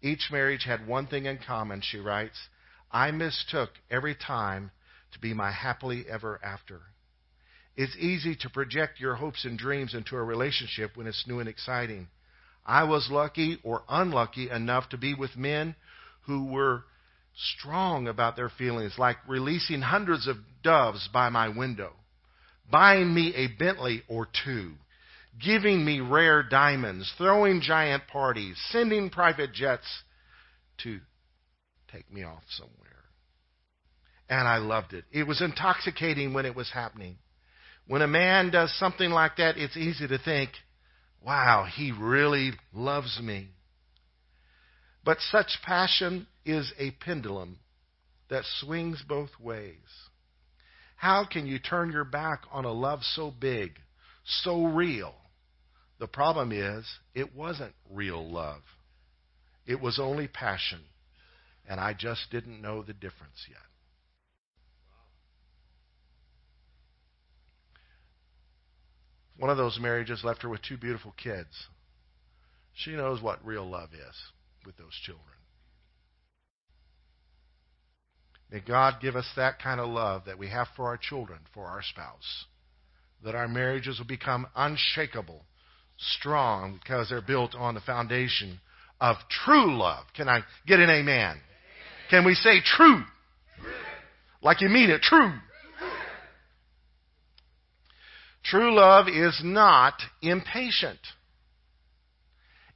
Each 0.00 0.30
marriage 0.30 0.64
had 0.64 0.86
one 0.86 1.06
thing 1.06 1.26
in 1.26 1.38
common, 1.38 1.80
she 1.82 1.98
writes. 1.98 2.48
I 2.90 3.10
mistook 3.10 3.70
every 3.90 4.14
time 4.14 4.70
to 5.12 5.18
be 5.18 5.34
my 5.34 5.50
happily 5.50 6.06
ever 6.08 6.40
after. 6.42 6.80
It's 7.76 7.96
easy 7.96 8.36
to 8.36 8.50
project 8.50 9.00
your 9.00 9.16
hopes 9.16 9.44
and 9.44 9.58
dreams 9.58 9.94
into 9.94 10.16
a 10.16 10.22
relationship 10.22 10.96
when 10.96 11.06
it's 11.06 11.26
new 11.26 11.40
and 11.40 11.48
exciting. 11.48 12.08
I 12.64 12.84
was 12.84 13.10
lucky 13.10 13.58
or 13.62 13.82
unlucky 13.88 14.48
enough 14.48 14.88
to 14.90 14.96
be 14.96 15.14
with 15.14 15.36
men 15.36 15.76
who 16.22 16.46
were 16.46 16.84
strong 17.36 18.08
about 18.08 18.36
their 18.36 18.48
feelings, 18.48 18.94
like 18.98 19.16
releasing 19.28 19.82
hundreds 19.82 20.26
of 20.26 20.36
doves 20.62 21.08
by 21.12 21.28
my 21.28 21.48
window, 21.48 21.92
buying 22.70 23.14
me 23.14 23.34
a 23.34 23.48
Bentley 23.58 24.02
or 24.08 24.28
two, 24.44 24.72
giving 25.44 25.84
me 25.84 26.00
rare 26.00 26.42
diamonds, 26.42 27.12
throwing 27.18 27.60
giant 27.60 28.06
parties, 28.08 28.56
sending 28.70 29.10
private 29.10 29.52
jets 29.52 29.86
to 30.78 30.98
take 31.92 32.10
me 32.10 32.22
off 32.22 32.42
somewhere. 32.48 32.72
And 34.28 34.48
I 34.48 34.56
loved 34.56 34.92
it. 34.92 35.04
It 35.12 35.26
was 35.26 35.40
intoxicating 35.40 36.34
when 36.34 36.46
it 36.46 36.56
was 36.56 36.70
happening. 36.70 37.18
When 37.86 38.02
a 38.02 38.08
man 38.08 38.50
does 38.50 38.76
something 38.78 39.10
like 39.10 39.36
that, 39.36 39.56
it's 39.56 39.76
easy 39.76 40.08
to 40.08 40.18
think, 40.18 40.50
wow, 41.24 41.66
he 41.72 41.92
really 41.92 42.52
loves 42.72 43.20
me. 43.22 43.50
But 45.06 45.20
such 45.20 45.62
passion 45.62 46.26
is 46.44 46.72
a 46.80 46.90
pendulum 46.90 47.60
that 48.28 48.42
swings 48.58 49.04
both 49.08 49.30
ways. 49.38 49.76
How 50.96 51.24
can 51.24 51.46
you 51.46 51.60
turn 51.60 51.92
your 51.92 52.04
back 52.04 52.42
on 52.50 52.64
a 52.64 52.72
love 52.72 53.04
so 53.04 53.30
big, 53.30 53.78
so 54.24 54.64
real? 54.64 55.14
The 56.00 56.08
problem 56.08 56.50
is, 56.50 56.84
it 57.14 57.36
wasn't 57.36 57.72
real 57.88 58.28
love. 58.28 58.62
It 59.64 59.80
was 59.80 60.00
only 60.00 60.26
passion, 60.26 60.80
and 61.68 61.78
I 61.78 61.92
just 61.92 62.28
didn't 62.32 62.60
know 62.60 62.82
the 62.82 62.92
difference 62.92 63.46
yet. 63.48 63.60
One 69.36 69.50
of 69.50 69.56
those 69.56 69.78
marriages 69.78 70.24
left 70.24 70.42
her 70.42 70.48
with 70.48 70.62
two 70.62 70.76
beautiful 70.76 71.14
kids. 71.16 71.68
She 72.74 72.90
knows 72.90 73.22
what 73.22 73.46
real 73.46 73.70
love 73.70 73.90
is 73.94 74.16
with 74.66 74.76
those 74.76 74.94
children. 75.04 75.24
May 78.50 78.60
God 78.60 78.96
give 79.00 79.16
us 79.16 79.26
that 79.36 79.60
kind 79.60 79.80
of 79.80 79.88
love 79.88 80.22
that 80.26 80.38
we 80.38 80.48
have 80.48 80.68
for 80.76 80.86
our 80.86 80.96
children, 80.96 81.40
for 81.54 81.66
our 81.66 81.82
spouse. 81.82 82.44
That 83.24 83.34
our 83.34 83.48
marriages 83.48 83.98
will 83.98 84.06
become 84.06 84.46
unshakable, 84.54 85.42
strong, 85.96 86.78
because 86.82 87.08
they're 87.08 87.22
built 87.22 87.54
on 87.54 87.74
the 87.74 87.80
foundation 87.80 88.60
of 89.00 89.16
true 89.44 89.76
love. 89.76 90.04
Can 90.14 90.28
I 90.28 90.40
get 90.66 90.80
an 90.80 90.90
amen? 90.90 91.38
Can 92.10 92.24
we 92.24 92.34
say 92.34 92.60
true? 92.64 93.02
Like 94.42 94.60
you 94.60 94.68
mean 94.68 94.90
it, 94.90 95.02
true. 95.02 95.32
True 98.44 98.76
love 98.76 99.08
is 99.08 99.40
not 99.42 99.94
impatient. 100.22 101.00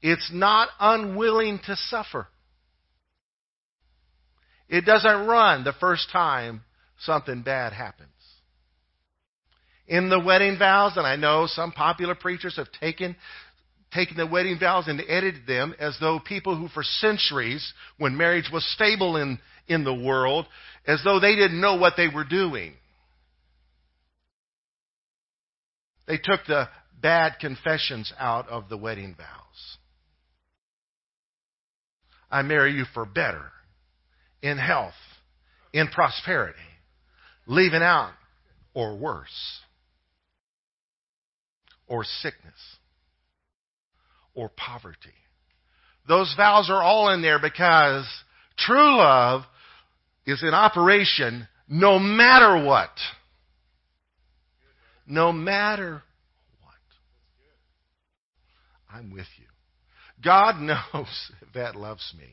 It's 0.03 0.31
not 0.33 0.69
unwilling 0.79 1.61
to 1.67 1.77
suffer. 1.77 2.27
It 4.69 4.85
doesn't 4.85 5.27
run 5.27 5.65
the 5.65 5.75
first 5.79 6.11
time 6.11 6.63
something 7.01 7.43
bad 7.43 7.73
happens. 7.73 8.09
In 9.89 10.09
the 10.09 10.21
wedding 10.21 10.59
vows, 10.59 10.97
and 10.97 11.07
I 11.07 11.17
know 11.17 11.47
some 11.49 11.73
popular 11.73 12.15
preachers 12.15 12.57
have 12.57 12.71
taken 12.81 13.17
taken 13.93 14.17
the 14.17 14.27
wedding 14.27 14.59
vows 14.59 14.87
and 14.87 15.03
edited 15.09 15.47
them 15.47 15.75
as 15.81 15.97
though 16.01 16.21
people 16.21 16.57
who 16.57 16.69
for 16.69 16.85
centuries, 16.85 17.73
when 17.99 18.17
marriage 18.17 18.49
was 18.53 18.65
stable 18.73 19.17
in, 19.17 19.39
in 19.67 19.83
the 19.83 19.93
world, 19.93 20.47
as 20.87 21.03
though 21.05 21.19
they 21.19 21.35
didn't 21.35 21.61
know 21.61 21.77
what 21.77 21.95
they 21.97 22.07
were 22.07 22.25
doing. 22.25 22.73
They 26.07 26.19
took 26.19 26.47
the 26.47 26.69
bad 27.01 27.41
confessions 27.41 28.13
out 28.19 28.49
of 28.49 28.69
the 28.69 28.77
wedding 28.77 29.15
vows. 29.17 29.79
I 32.31 32.43
marry 32.43 32.73
you 32.73 32.85
for 32.95 33.05
better, 33.05 33.51
in 34.43 34.59
health, 34.59 34.95
in 35.73 35.89
prosperity, 35.89 36.59
leaving 37.47 37.83
out, 37.83 38.13
or 38.75 38.97
worse, 38.97 39.61
or 41.87 42.05
sickness, 42.05 42.55
or 44.35 44.49
poverty. 44.49 44.97
Those 46.07 46.33
vows 46.37 46.71
are 46.71 46.83
all 46.83 47.13
in 47.13 47.23
there 47.23 47.41
because 47.41 48.07
true 48.57 48.97
love 48.97 49.43
is 50.27 50.43
in 50.43 50.55
operation 50.55 51.49
no 51.69 51.99
matter 51.99 52.65
what. 52.65 52.91
No 55.07 55.33
matter 55.33 56.03
what. 56.63 56.75
I'm 58.93 59.11
with 59.11 59.27
you. 59.39 59.50
God 60.23 60.57
knows 60.61 61.33
that 61.55 61.77
loves 61.77 62.15
me. 62.19 62.27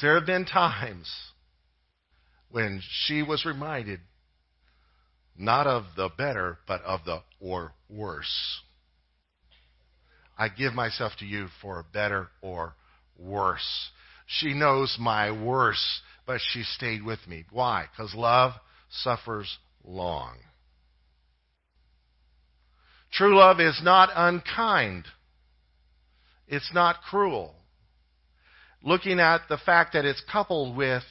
There 0.00 0.16
have 0.16 0.26
been 0.26 0.44
times 0.44 1.08
when 2.50 2.80
she 3.06 3.22
was 3.22 3.44
reminded 3.44 4.00
not 5.36 5.66
of 5.66 5.84
the 5.96 6.08
better, 6.16 6.58
but 6.66 6.82
of 6.82 7.00
the 7.04 7.22
or 7.40 7.72
worse. 7.88 8.60
I 10.38 10.48
give 10.48 10.74
myself 10.74 11.12
to 11.18 11.26
you 11.26 11.48
for 11.60 11.84
better 11.92 12.28
or 12.40 12.74
worse. 13.18 13.90
She 14.26 14.54
knows 14.54 14.96
my 14.98 15.30
worse, 15.30 16.00
but 16.26 16.40
she 16.52 16.62
stayed 16.62 17.04
with 17.04 17.20
me. 17.28 17.44
Why? 17.50 17.86
Because 17.90 18.14
love 18.14 18.52
suffers 18.90 19.58
long. 19.84 20.36
True 23.12 23.38
love 23.38 23.60
is 23.60 23.80
not 23.82 24.10
unkind. 24.14 25.04
It's 26.48 26.72
not 26.74 27.02
cruel. 27.02 27.54
Looking 28.82 29.18
at 29.18 29.42
the 29.48 29.58
fact 29.58 29.94
that 29.94 30.04
it's 30.04 30.22
coupled 30.30 30.76
with 30.76 31.02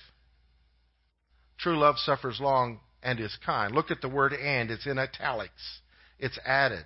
true 1.58 1.78
love 1.78 1.96
suffers 1.98 2.40
long 2.40 2.80
and 3.02 3.20
is 3.20 3.36
kind. 3.46 3.74
Look 3.74 3.92
at 3.92 4.02
the 4.02 4.10
word 4.10 4.34
and. 4.34 4.70
It's 4.70 4.86
in 4.86 5.00
italics. 5.00 5.82
It's 6.20 6.38
added. 6.46 6.86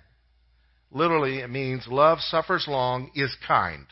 Literally, 0.90 1.40
it 1.40 1.50
means 1.50 1.86
love 1.86 2.18
suffers 2.20 2.66
long, 2.66 3.10
is 3.14 3.34
kind. 3.46 3.84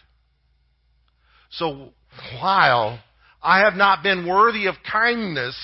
So 1.50 1.92
while 2.40 2.98
I 3.42 3.60
have 3.60 3.74
not 3.74 4.02
been 4.02 4.26
worthy 4.26 4.66
of 4.66 4.76
kindness 4.90 5.56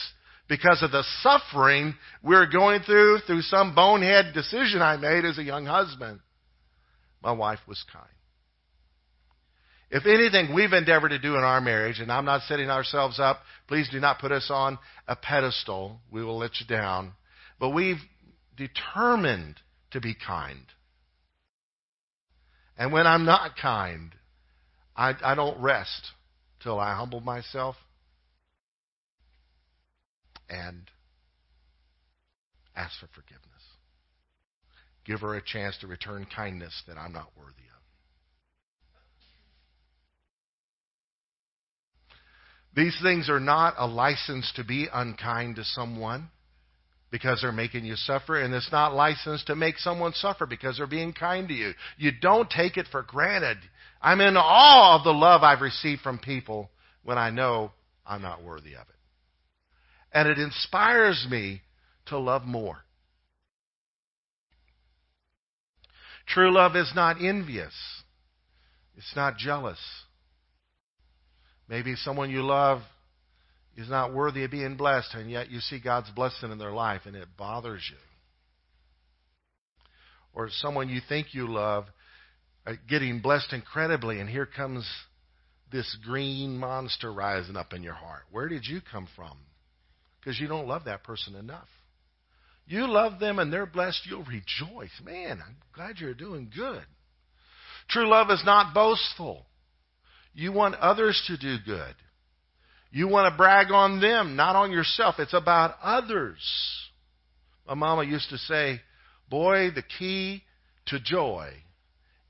because 0.48 0.82
of 0.82 0.92
the 0.92 1.04
suffering 1.22 1.94
we're 2.22 2.50
going 2.50 2.82
through 2.82 3.18
through 3.26 3.42
some 3.42 3.74
bonehead 3.74 4.34
decision 4.34 4.82
I 4.82 4.96
made 4.96 5.24
as 5.24 5.38
a 5.38 5.42
young 5.42 5.64
husband. 5.66 6.20
My 7.22 7.32
wife 7.32 7.60
was 7.66 7.82
kind. 7.92 8.06
If 9.92 10.06
anything 10.06 10.54
we've 10.54 10.72
endeavored 10.72 11.10
to 11.10 11.18
do 11.18 11.36
in 11.36 11.44
our 11.44 11.60
marriage, 11.60 12.00
and 12.00 12.10
I'm 12.10 12.24
not 12.24 12.40
setting 12.48 12.70
ourselves 12.70 13.20
up, 13.20 13.40
please 13.68 13.90
do 13.90 14.00
not 14.00 14.20
put 14.20 14.32
us 14.32 14.48
on 14.50 14.78
a 15.06 15.14
pedestal. 15.14 16.00
We 16.10 16.24
will 16.24 16.38
let 16.38 16.52
you 16.60 16.66
down. 16.66 17.12
But 17.60 17.70
we've 17.70 18.00
determined 18.56 19.56
to 19.90 20.00
be 20.00 20.14
kind. 20.14 20.64
And 22.78 22.90
when 22.90 23.06
I'm 23.06 23.26
not 23.26 23.58
kind, 23.60 24.14
I, 24.96 25.12
I 25.22 25.34
don't 25.34 25.60
rest 25.60 26.12
till 26.62 26.80
I 26.80 26.94
humble 26.94 27.20
myself 27.20 27.76
and 30.48 30.90
ask 32.74 32.98
for 32.98 33.08
forgiveness. 33.08 33.42
Give 35.04 35.20
her 35.20 35.34
a 35.34 35.42
chance 35.42 35.76
to 35.82 35.86
return 35.86 36.26
kindness 36.34 36.82
that 36.88 36.96
I'm 36.96 37.12
not 37.12 37.28
worthy 37.36 37.50
of. 37.50 37.71
These 42.74 42.96
things 43.02 43.28
are 43.28 43.40
not 43.40 43.74
a 43.76 43.86
license 43.86 44.50
to 44.56 44.64
be 44.64 44.88
unkind 44.92 45.56
to 45.56 45.64
someone 45.64 46.28
because 47.10 47.42
they're 47.42 47.52
making 47.52 47.84
you 47.84 47.94
suffer, 47.96 48.40
and 48.40 48.54
it's 48.54 48.72
not 48.72 48.94
license 48.94 49.44
to 49.44 49.54
make 49.54 49.76
someone 49.76 50.14
suffer 50.14 50.46
because 50.46 50.78
they're 50.78 50.86
being 50.86 51.12
kind 51.12 51.48
to 51.48 51.54
you. 51.54 51.72
You 51.98 52.10
don't 52.20 52.48
take 52.48 52.78
it 52.78 52.86
for 52.90 53.02
granted. 53.02 53.58
I'm 54.00 54.22
in 54.22 54.36
awe 54.38 54.98
of 54.98 55.04
the 55.04 55.12
love 55.12 55.42
I've 55.42 55.60
received 55.60 56.00
from 56.00 56.18
people 56.18 56.70
when 57.02 57.18
I 57.18 57.28
know 57.28 57.72
I'm 58.06 58.22
not 58.22 58.42
worthy 58.42 58.74
of 58.74 58.88
it 58.88 58.96
and 60.12 60.28
it 60.28 60.38
inspires 60.38 61.26
me 61.30 61.62
to 62.06 62.18
love 62.18 62.44
more. 62.44 62.78
True 66.26 66.52
love 66.52 66.76
is 66.76 66.92
not 66.94 67.16
envious. 67.20 67.72
It's 68.96 69.16
not 69.16 69.36
jealous. 69.36 69.78
Maybe 71.68 71.94
someone 71.96 72.30
you 72.30 72.42
love 72.42 72.80
is 73.76 73.88
not 73.88 74.12
worthy 74.12 74.44
of 74.44 74.50
being 74.50 74.76
blessed, 74.76 75.14
and 75.14 75.30
yet 75.30 75.50
you 75.50 75.60
see 75.60 75.80
God's 75.80 76.10
blessing 76.10 76.50
in 76.52 76.58
their 76.58 76.72
life 76.72 77.02
and 77.06 77.16
it 77.16 77.28
bothers 77.38 77.82
you. 77.90 77.96
Or 80.34 80.48
someone 80.50 80.88
you 80.88 81.00
think 81.08 81.34
you 81.34 81.50
love 81.50 81.84
uh, 82.66 82.72
getting 82.88 83.20
blessed 83.20 83.52
incredibly, 83.52 84.20
and 84.20 84.28
here 84.28 84.46
comes 84.46 84.88
this 85.70 85.96
green 86.04 86.58
monster 86.58 87.12
rising 87.12 87.56
up 87.56 87.72
in 87.72 87.82
your 87.82 87.94
heart. 87.94 88.22
Where 88.30 88.48
did 88.48 88.66
you 88.66 88.80
come 88.90 89.08
from? 89.16 89.36
because 90.22 90.38
you 90.38 90.46
don't 90.46 90.68
love 90.68 90.84
that 90.84 91.04
person 91.04 91.34
enough. 91.34 91.68
You 92.66 92.88
love 92.88 93.18
them 93.18 93.38
and 93.38 93.52
they're 93.52 93.66
blessed, 93.66 94.06
you'll 94.06 94.24
rejoice. 94.24 94.90
Man, 95.04 95.40
I'm 95.44 95.56
glad 95.74 95.98
you're 95.98 96.14
doing 96.14 96.50
good. 96.54 96.84
True 97.88 98.08
love 98.08 98.30
is 98.30 98.42
not 98.44 98.72
boastful. 98.72 99.44
You 100.34 100.52
want 100.52 100.76
others 100.76 101.22
to 101.26 101.36
do 101.36 101.56
good. 101.64 101.94
You 102.90 103.08
want 103.08 103.32
to 103.32 103.36
brag 103.36 103.70
on 103.70 104.00
them, 104.00 104.36
not 104.36 104.56
on 104.56 104.70
yourself. 104.70 105.16
It's 105.18 105.34
about 105.34 105.76
others. 105.82 106.40
My 107.66 107.74
mama 107.74 108.04
used 108.04 108.28
to 108.30 108.38
say, 108.38 108.80
Boy, 109.30 109.70
the 109.74 109.82
key 109.82 110.42
to 110.86 111.00
joy 111.00 111.52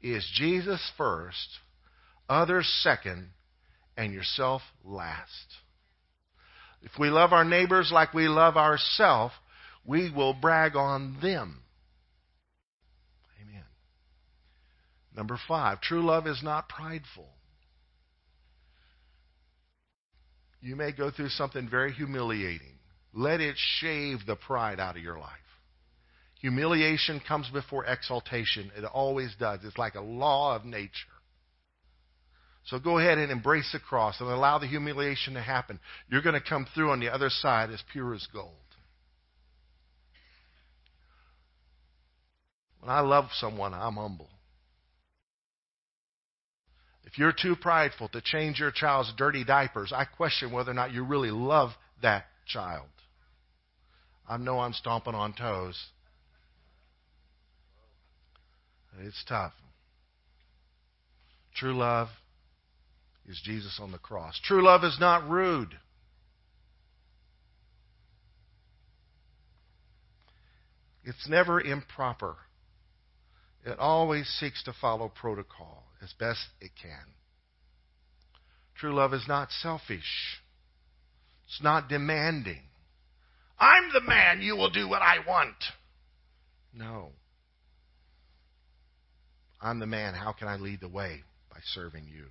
is 0.01 0.29
Jesus 0.35 0.81
first, 0.97 1.49
others 2.29 2.67
second, 2.83 3.31
and 3.97 4.13
yourself 4.13 4.63
last. 4.85 5.29
If 6.83 6.93
we 6.99 7.11
love 7.11 7.33
our 7.33 7.45
neighbors 7.45 7.91
like 7.93 8.13
we 8.15 8.29
love 8.29 8.57
ourselves, 8.57 9.35
we 9.85 10.11
will 10.11 10.35
brag 10.35 10.77
on 10.77 11.17
them. 11.23 11.63
Amen. 13.41 13.65
Number 15.17 15.39
five, 15.49 15.81
true 15.81 16.05
love 16.05 16.27
is 16.27 16.41
not 16.43 16.69
prideful. 16.69 17.29
You 20.63 20.77
may 20.77 20.93
go 20.93 21.11
through 21.11 21.31
something 21.31 21.69
very 21.69 21.93
humiliating. 21.93 22.79
Let 23.13 23.41
it 23.41 23.57
shave 23.81 24.21
the 24.27 24.37
pride 24.37 24.79
out 24.81 24.97
of 24.97 25.03
your 25.03 25.19
life. 25.19 25.31
Humiliation 26.41 27.21
comes 27.27 27.49
before 27.53 27.85
exaltation. 27.85 28.71
It 28.77 28.85
always 28.85 29.35
does. 29.39 29.61
It's 29.65 29.77
like 29.77 29.97
a 29.97 30.01
law 30.01 30.57
of 30.57 30.65
nature. 30.65 30.91
So 32.67 32.79
go 32.79 32.99
ahead 32.99 33.19
and 33.19 33.33
embrace 33.33 33.71
the 33.73 33.81
cross 33.81 34.21
and 34.21 34.29
allow 34.29 34.59
the 34.59 34.69
humiliation 34.69 35.35
to 35.35 35.43
happen. 35.43 35.81
You're 36.09 36.23
going 36.23 36.41
to 36.41 36.49
come 36.49 36.67
through 36.75 36.93
on 36.93 37.01
the 37.01 37.13
other 37.13 37.29
side 37.29 37.71
as 37.71 37.83
pure 37.93 38.15
as 38.15 38.27
gold. 38.33 38.55
When 42.81 42.91
I 42.91 43.01
love 43.01 43.27
someone, 43.35 43.75
I'm 43.75 43.95
humble. 43.95 44.29
If 47.13 47.19
you're 47.19 47.33
too 47.33 47.57
prideful 47.57 48.09
to 48.09 48.23
change 48.23 48.59
your 48.59 48.71
child's 48.71 49.13
dirty 49.19 49.45
diapers, 49.45 49.93
I 49.95 50.07
question 50.07 50.51
whether 50.51 50.71
or 50.71 50.75
not 50.75 50.93
you 50.93 51.05
really 51.05 51.31
love 51.31 51.73
that 52.01 52.25
child. 52.47 52.87
I 54.27 54.39
know 54.39 54.61
I'm 54.61 54.73
stomping 54.73 55.15
on 55.15 55.35
toes. 55.35 55.79
It's 59.03 59.23
tough. 59.29 59.53
True 61.55 61.77
love 61.77 62.09
is 63.29 63.39
Jesus 63.45 63.79
on 63.79 63.93
the 63.93 63.99
cross. 63.99 64.41
True 64.43 64.65
love 64.65 64.83
is 64.83 64.97
not 64.99 65.29
rude. 65.29 65.77
It's 71.05 71.29
never 71.29 71.61
improper. 71.61 72.37
It 73.67 73.79
always 73.79 74.27
seeks 74.41 74.63
to 74.65 74.73
follow 74.81 75.11
protocol 75.15 75.85
as 76.03 76.13
best 76.19 76.41
it 76.61 76.71
can. 76.81 77.15
True 78.77 78.95
love 78.95 79.15
is 79.15 79.25
not 79.29 79.51
selfish. 79.63 80.41
It's 81.47 81.63
not 81.63 81.89
demanding. 81.89 82.61
I'm 83.59 83.93
the 83.93 84.01
man, 84.01 84.41
you 84.41 84.57
will 84.57 84.71
do 84.71 84.89
what 84.89 85.03
I 85.03 85.19
want. 85.27 85.55
No. 86.75 87.11
I'm 89.61 89.79
the 89.79 89.87
man, 89.87 90.15
how 90.15 90.33
can 90.33 90.49
I 90.49 90.57
lead 90.57 90.81
the 90.81 90.89
way? 90.89 91.21
By 91.51 91.59
serving 91.75 92.05
you. 92.13 92.25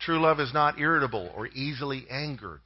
True 0.00 0.20
love 0.20 0.40
is 0.40 0.54
not 0.54 0.80
irritable 0.80 1.30
or 1.36 1.48
easily 1.48 2.06
angered. 2.10 2.62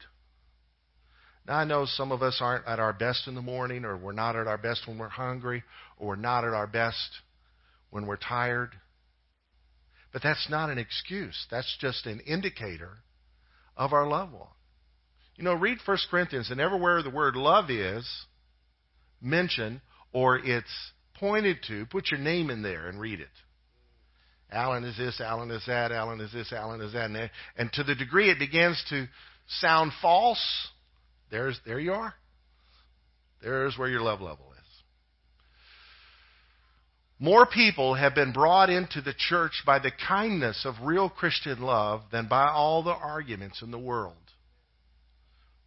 Now, 1.46 1.56
I 1.56 1.64
know 1.64 1.86
some 1.86 2.12
of 2.12 2.22
us 2.22 2.38
aren't 2.40 2.66
at 2.66 2.78
our 2.78 2.92
best 2.92 3.26
in 3.26 3.34
the 3.34 3.42
morning, 3.42 3.84
or 3.84 3.96
we're 3.96 4.12
not 4.12 4.36
at 4.36 4.46
our 4.46 4.58
best 4.58 4.86
when 4.86 4.98
we're 4.98 5.08
hungry, 5.08 5.62
or 5.98 6.08
we're 6.08 6.16
not 6.16 6.44
at 6.44 6.54
our 6.54 6.66
best 6.66 7.20
when 7.90 8.06
we're 8.06 8.16
tired. 8.16 8.70
But 10.12 10.22
that's 10.22 10.48
not 10.48 10.70
an 10.70 10.78
excuse. 10.78 11.46
That's 11.50 11.76
just 11.80 12.06
an 12.06 12.20
indicator 12.20 12.98
of 13.76 13.92
our 13.92 14.06
love 14.06 14.32
walk. 14.32 14.56
You 15.36 15.44
know, 15.44 15.54
read 15.54 15.78
1 15.84 15.98
Corinthians, 16.10 16.50
and 16.50 16.60
everywhere 16.60 17.02
the 17.02 17.10
word 17.10 17.36
love 17.36 17.70
is 17.70 18.08
mentioned 19.20 19.80
or 20.12 20.38
it's 20.38 20.92
pointed 21.14 21.58
to, 21.68 21.86
put 21.86 22.10
your 22.10 22.20
name 22.20 22.50
in 22.50 22.62
there 22.62 22.88
and 22.88 22.98
read 22.98 23.20
it. 23.20 23.28
Alan 24.50 24.84
is 24.84 24.96
this, 24.96 25.20
Alan 25.20 25.50
is 25.50 25.62
that, 25.66 25.92
Alan 25.92 26.20
is 26.20 26.32
this, 26.32 26.52
Alan 26.52 26.80
is 26.80 26.92
that. 26.92 27.10
And, 27.10 27.30
and 27.56 27.72
to 27.72 27.82
the 27.82 27.94
degree 27.94 28.30
it 28.30 28.38
begins 28.38 28.82
to 28.90 29.06
sound 29.60 29.92
false, 30.00 30.68
there's, 31.30 31.58
there 31.66 31.80
you 31.80 31.92
are. 31.92 32.14
There's 33.42 33.76
where 33.76 33.88
your 33.88 34.00
love 34.00 34.20
level 34.20 34.46
is. 34.52 34.55
More 37.18 37.46
people 37.46 37.94
have 37.94 38.14
been 38.14 38.32
brought 38.32 38.68
into 38.68 39.00
the 39.00 39.14
church 39.16 39.62
by 39.64 39.78
the 39.78 39.90
kindness 39.90 40.66
of 40.66 40.74
real 40.82 41.08
Christian 41.08 41.62
love 41.62 42.02
than 42.12 42.28
by 42.28 42.48
all 42.48 42.82
the 42.82 42.94
arguments 42.94 43.62
in 43.62 43.70
the 43.70 43.78
world. 43.78 44.16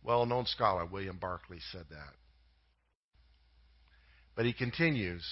Well 0.04 0.26
known 0.26 0.46
scholar 0.46 0.86
William 0.86 1.18
Barclay 1.18 1.60
said 1.72 1.86
that. 1.90 2.14
But 4.36 4.46
he 4.46 4.54
continues, 4.54 5.26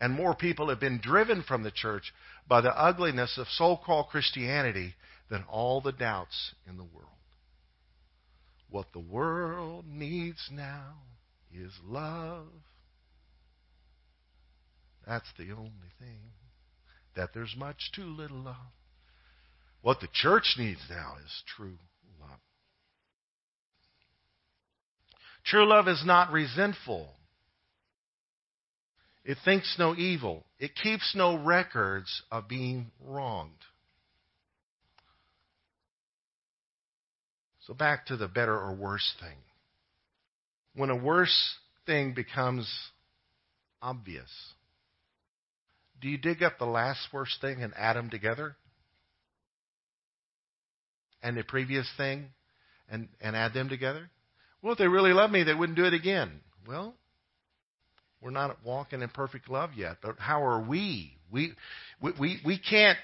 and 0.00 0.12
more 0.12 0.34
people 0.34 0.68
have 0.68 0.80
been 0.80 1.00
driven 1.02 1.42
from 1.42 1.62
the 1.62 1.70
church 1.70 2.12
by 2.48 2.60
the 2.60 2.74
ugliness 2.74 3.36
of 3.36 3.48
so 3.48 3.76
called 3.76 4.08
Christianity 4.08 4.94
than 5.30 5.42
all 5.50 5.80
the 5.80 5.92
doubts 5.92 6.54
in 6.68 6.76
the 6.76 6.84
world. 6.84 7.08
What 8.70 8.92
the 8.92 9.00
world 9.00 9.84
needs 9.86 10.48
now 10.50 10.94
is 11.52 11.72
love. 11.84 12.46
That's 15.06 15.30
the 15.38 15.52
only 15.52 15.92
thing. 15.98 16.32
That 17.16 17.30
there's 17.34 17.54
much 17.56 17.90
too 17.94 18.06
little 18.06 18.48
of. 18.48 18.56
What 19.82 20.00
the 20.00 20.08
church 20.12 20.54
needs 20.58 20.80
now 20.88 21.16
is 21.24 21.42
true 21.56 21.78
love. 22.20 22.40
True 25.44 25.68
love 25.68 25.88
is 25.88 26.02
not 26.06 26.32
resentful. 26.32 27.08
It 29.24 29.38
thinks 29.44 29.76
no 29.78 29.94
evil. 29.94 30.44
It 30.58 30.72
keeps 30.74 31.14
no 31.14 31.36
records 31.36 32.22
of 32.30 32.48
being 32.48 32.90
wronged. 33.00 33.52
So 37.66 37.72
back 37.72 38.06
to 38.06 38.16
the 38.16 38.28
better 38.28 38.54
or 38.54 38.74
worse 38.74 39.14
thing. 39.20 39.38
When 40.74 40.90
a 40.90 40.96
worse 40.96 41.56
thing 41.86 42.12
becomes 42.14 42.70
obvious, 43.80 44.30
do 46.04 46.10
you 46.10 46.18
dig 46.18 46.42
up 46.42 46.58
the 46.58 46.66
last 46.66 47.00
worst 47.14 47.40
thing 47.40 47.62
and 47.62 47.72
add 47.78 47.96
them 47.96 48.10
together? 48.10 48.56
And 51.22 51.34
the 51.34 51.42
previous 51.42 51.90
thing 51.96 52.26
and, 52.90 53.08
and 53.22 53.34
add 53.34 53.54
them 53.54 53.70
together? 53.70 54.10
Well, 54.60 54.72
if 54.74 54.78
they 54.78 54.86
really 54.86 55.14
love 55.14 55.30
me, 55.30 55.44
they 55.44 55.54
wouldn't 55.54 55.78
do 55.78 55.86
it 55.86 55.94
again. 55.94 56.42
Well, 56.68 56.94
we're 58.20 58.32
not 58.32 58.58
walking 58.62 59.00
in 59.00 59.08
perfect 59.08 59.48
love 59.48 59.70
yet, 59.74 59.96
but 60.02 60.18
how 60.18 60.44
are 60.44 60.60
we? 60.60 61.16
We, 61.32 61.54
we, 62.02 62.12
we, 62.20 62.40
we 62.44 62.58
can't 62.58 62.98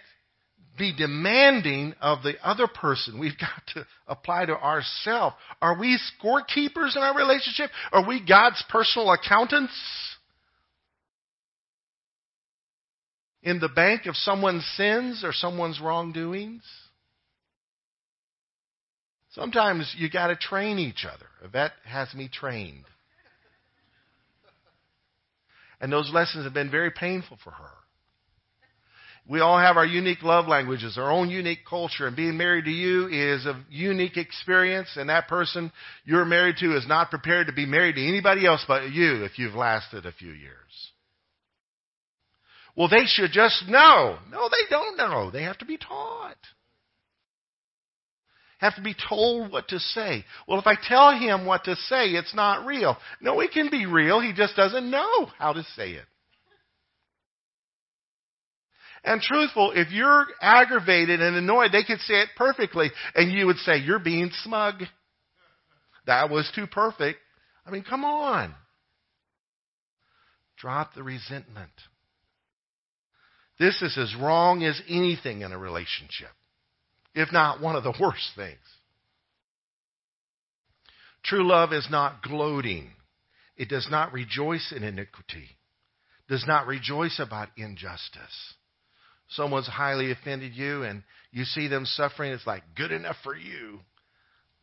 be 0.78 0.94
demanding 0.94 1.94
of 2.02 2.22
the 2.22 2.34
other 2.46 2.66
person. 2.66 3.18
We've 3.18 3.38
got 3.40 3.66
to 3.76 3.86
apply 4.08 4.44
to 4.44 4.58
ourselves. 4.58 5.36
Are 5.62 5.80
we 5.80 5.98
scorekeepers 6.22 6.96
in 6.96 7.02
our 7.02 7.16
relationship? 7.16 7.70
Are 7.92 8.06
we 8.06 8.22
God's 8.22 8.62
personal 8.68 9.10
accountants? 9.10 9.72
In 13.42 13.58
the 13.58 13.68
bank 13.68 14.06
of 14.06 14.16
someone's 14.16 14.64
sins 14.76 15.24
or 15.24 15.32
someone's 15.32 15.80
wrongdoings? 15.80 16.62
Sometimes 19.32 19.94
you 19.96 20.10
got 20.10 20.28
to 20.28 20.36
train 20.36 20.78
each 20.78 21.06
other. 21.06 21.26
Yvette 21.44 21.72
has 21.84 22.12
me 22.14 22.28
trained. 22.32 22.84
And 25.80 25.90
those 25.90 26.10
lessons 26.12 26.44
have 26.44 26.52
been 26.52 26.70
very 26.70 26.90
painful 26.90 27.38
for 27.42 27.52
her. 27.52 27.70
We 29.26 29.40
all 29.40 29.58
have 29.58 29.76
our 29.76 29.86
unique 29.86 30.22
love 30.22 30.48
languages, 30.48 30.98
our 30.98 31.10
own 31.10 31.30
unique 31.30 31.64
culture, 31.68 32.06
and 32.06 32.16
being 32.16 32.36
married 32.36 32.64
to 32.64 32.70
you 32.70 33.06
is 33.06 33.46
a 33.46 33.62
unique 33.70 34.16
experience, 34.16 34.88
and 34.96 35.08
that 35.08 35.28
person 35.28 35.70
you're 36.04 36.24
married 36.24 36.56
to 36.58 36.76
is 36.76 36.86
not 36.88 37.10
prepared 37.10 37.46
to 37.46 37.52
be 37.52 37.64
married 37.64 37.94
to 37.94 38.06
anybody 38.06 38.44
else 38.44 38.64
but 38.66 38.90
you 38.90 39.24
if 39.24 39.38
you've 39.38 39.54
lasted 39.54 40.04
a 40.04 40.12
few 40.12 40.32
years. 40.32 40.89
Well, 42.76 42.88
they 42.88 43.04
should 43.06 43.32
just 43.32 43.68
know. 43.68 44.18
No, 44.30 44.48
they 44.48 44.68
don't 44.70 44.96
know. 44.96 45.30
They 45.30 45.42
have 45.42 45.58
to 45.58 45.64
be 45.64 45.76
taught 45.76 46.36
have 48.60 48.76
to 48.76 48.82
be 48.82 48.94
told 49.08 49.50
what 49.50 49.68
to 49.68 49.78
say. 49.78 50.24
Well, 50.46 50.60
if 50.60 50.66
I 50.66 50.74
tell 50.86 51.18
him 51.18 51.46
what 51.46 51.64
to 51.64 51.76
say, 51.76 52.10
it's 52.10 52.34
not 52.34 52.66
real. 52.66 52.96
No, 53.20 53.40
it 53.40 53.52
can 53.52 53.70
be 53.70 53.86
real. 53.86 54.20
He 54.20 54.34
just 54.34 54.54
doesn't 54.54 54.90
know 54.90 55.26
how 55.38 55.54
to 55.54 55.62
say 55.76 55.92
it. 55.92 56.04
And 59.02 59.22
truthful, 59.22 59.72
if 59.74 59.90
you're 59.90 60.26
aggravated 60.42 61.22
and 61.22 61.36
annoyed, 61.36 61.72
they 61.72 61.84
could 61.84 62.00
say 62.00 62.20
it 62.20 62.28
perfectly, 62.36 62.90
and 63.14 63.32
you 63.32 63.46
would 63.46 63.56
say, 63.58 63.78
You're 63.78 63.98
being 63.98 64.30
smug. 64.42 64.82
That 66.06 66.28
was 66.28 66.50
too 66.54 66.66
perfect. 66.66 67.18
I 67.64 67.70
mean, 67.70 67.82
come 67.82 68.04
on. 68.04 68.54
Drop 70.58 70.92
the 70.94 71.02
resentment. 71.02 71.70
This 73.60 73.80
is 73.82 73.96
as 73.96 74.16
wrong 74.16 74.64
as 74.64 74.82
anything 74.88 75.42
in 75.42 75.52
a 75.52 75.58
relationship 75.58 76.30
if 77.14 77.32
not 77.32 77.60
one 77.60 77.76
of 77.76 77.84
the 77.84 77.94
worst 78.00 78.30
things. 78.36 78.58
True 81.22 81.46
love 81.46 81.72
is 81.72 81.86
not 81.90 82.22
gloating. 82.22 82.90
It 83.56 83.68
does 83.68 83.88
not 83.90 84.12
rejoice 84.12 84.72
in 84.74 84.82
iniquity, 84.82 85.48
does 86.28 86.44
not 86.46 86.66
rejoice 86.66 87.20
about 87.20 87.48
injustice. 87.56 88.54
Someone's 89.28 89.68
highly 89.68 90.10
offended 90.10 90.54
you 90.54 90.82
and 90.82 91.02
you 91.30 91.44
see 91.44 91.68
them 91.68 91.84
suffering, 91.84 92.32
it's 92.32 92.46
like 92.46 92.62
good 92.74 92.90
enough 92.90 93.16
for 93.22 93.36
you. 93.36 93.80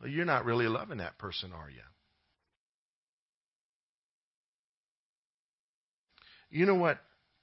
Well, 0.00 0.10
you're 0.10 0.24
not 0.24 0.44
really 0.44 0.66
loving 0.66 0.98
that 0.98 1.16
person, 1.18 1.52
are 1.52 1.70
you? 1.70 1.76
You 6.50 6.66
know 6.66 6.74
what 6.74 6.98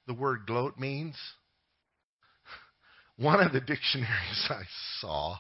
the 0.08 0.14
word 0.14 0.42
gloat 0.46 0.78
means? 0.78 1.16
One 3.18 3.42
of 3.42 3.54
the 3.54 3.62
dictionaries 3.62 4.46
I 4.50 4.64
saw 5.00 5.38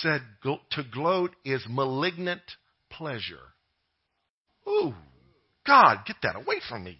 said 0.00 0.22
to 0.42 0.82
gloat 0.90 1.32
is 1.44 1.62
malignant 1.68 2.42
pleasure. 2.90 3.52
Ooh, 4.66 4.94
God, 5.66 5.98
get 6.06 6.16
that 6.22 6.36
away 6.36 6.60
from 6.68 6.84
me. 6.84 6.98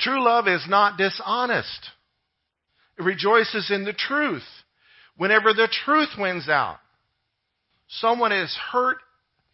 True 0.00 0.24
love 0.24 0.48
is 0.48 0.64
not 0.68 0.98
dishonest. 0.98 1.90
It 2.98 3.02
rejoices 3.02 3.70
in 3.70 3.84
the 3.84 3.92
truth. 3.92 4.42
Whenever 5.16 5.52
the 5.52 5.68
truth 5.84 6.10
wins 6.18 6.48
out, 6.48 6.78
someone 7.88 8.32
has 8.32 8.54
hurt 8.72 8.98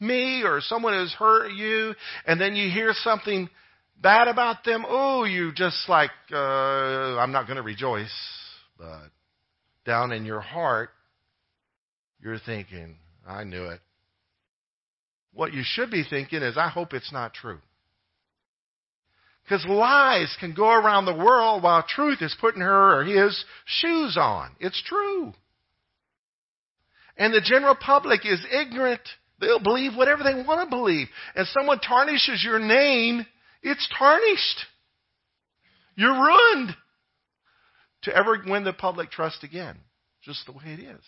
me 0.01 0.43
or 0.43 0.61
someone 0.63 0.95
has 0.95 1.13
hurt 1.13 1.53
you, 1.53 1.95
and 2.27 2.41
then 2.41 2.57
you 2.57 2.71
hear 2.71 2.93
something 2.95 3.51
bad 4.01 4.29
about 4.29 4.65
them, 4.65 4.85
oh, 4.89 5.25
you 5.25 5.53
just 5.53 5.89
like, 5.89 6.11
uh, 6.33 6.37
I'm 6.37 7.33
not 7.33 7.47
going 7.47 7.57
to 7.57 7.63
rejoice. 7.63 8.13
But 8.79 9.11
down 9.85 10.13
in 10.13 10.25
your 10.25 10.41
heart, 10.41 10.91
you're 12.23 12.39
thinking, 12.39 12.97
I 13.27 13.45
knew 13.45 13.65
it. 13.67 13.81
What 15.33 15.53
you 15.53 15.63
should 15.65 15.91
be 15.91 16.05
thinking 16.09 16.43
is, 16.43 16.57
I 16.57 16.69
hope 16.69 16.93
it's 16.93 17.13
not 17.13 17.35
true. 17.35 17.59
Because 19.45 19.65
lies 19.67 20.37
can 20.39 20.55
go 20.55 20.71
around 20.71 21.07
the 21.07 21.15
world 21.15 21.63
while 21.63 21.83
truth 21.83 22.19
is 22.21 22.37
putting 22.41 22.61
her 22.61 23.01
or 23.01 23.05
his 23.05 23.45
shoes 23.65 24.17
on. 24.17 24.51
It's 24.61 24.81
true. 24.85 25.33
And 27.17 27.35
the 27.35 27.41
general 27.41 27.75
public 27.75 28.21
is 28.25 28.41
ignorant. 28.53 29.01
They'll 29.41 29.63
believe 29.63 29.97
whatever 29.97 30.23
they 30.23 30.35
want 30.35 30.69
to 30.69 30.77
believe. 30.77 31.09
And 31.35 31.47
someone 31.49 31.81
tarnishes 31.81 32.45
your 32.45 32.59
name, 32.59 33.27
it's 33.63 33.89
tarnished. 33.99 34.67
You're 35.97 36.15
ruined 36.15 36.77
to 38.03 38.17
ever 38.17 38.43
win 38.47 38.65
the 38.65 38.73
public 38.73 39.11
trust 39.11 39.45
again. 39.45 39.77
Just 40.23 40.47
the 40.47 40.53
way 40.53 40.65
it 40.67 40.81
is. 40.81 41.03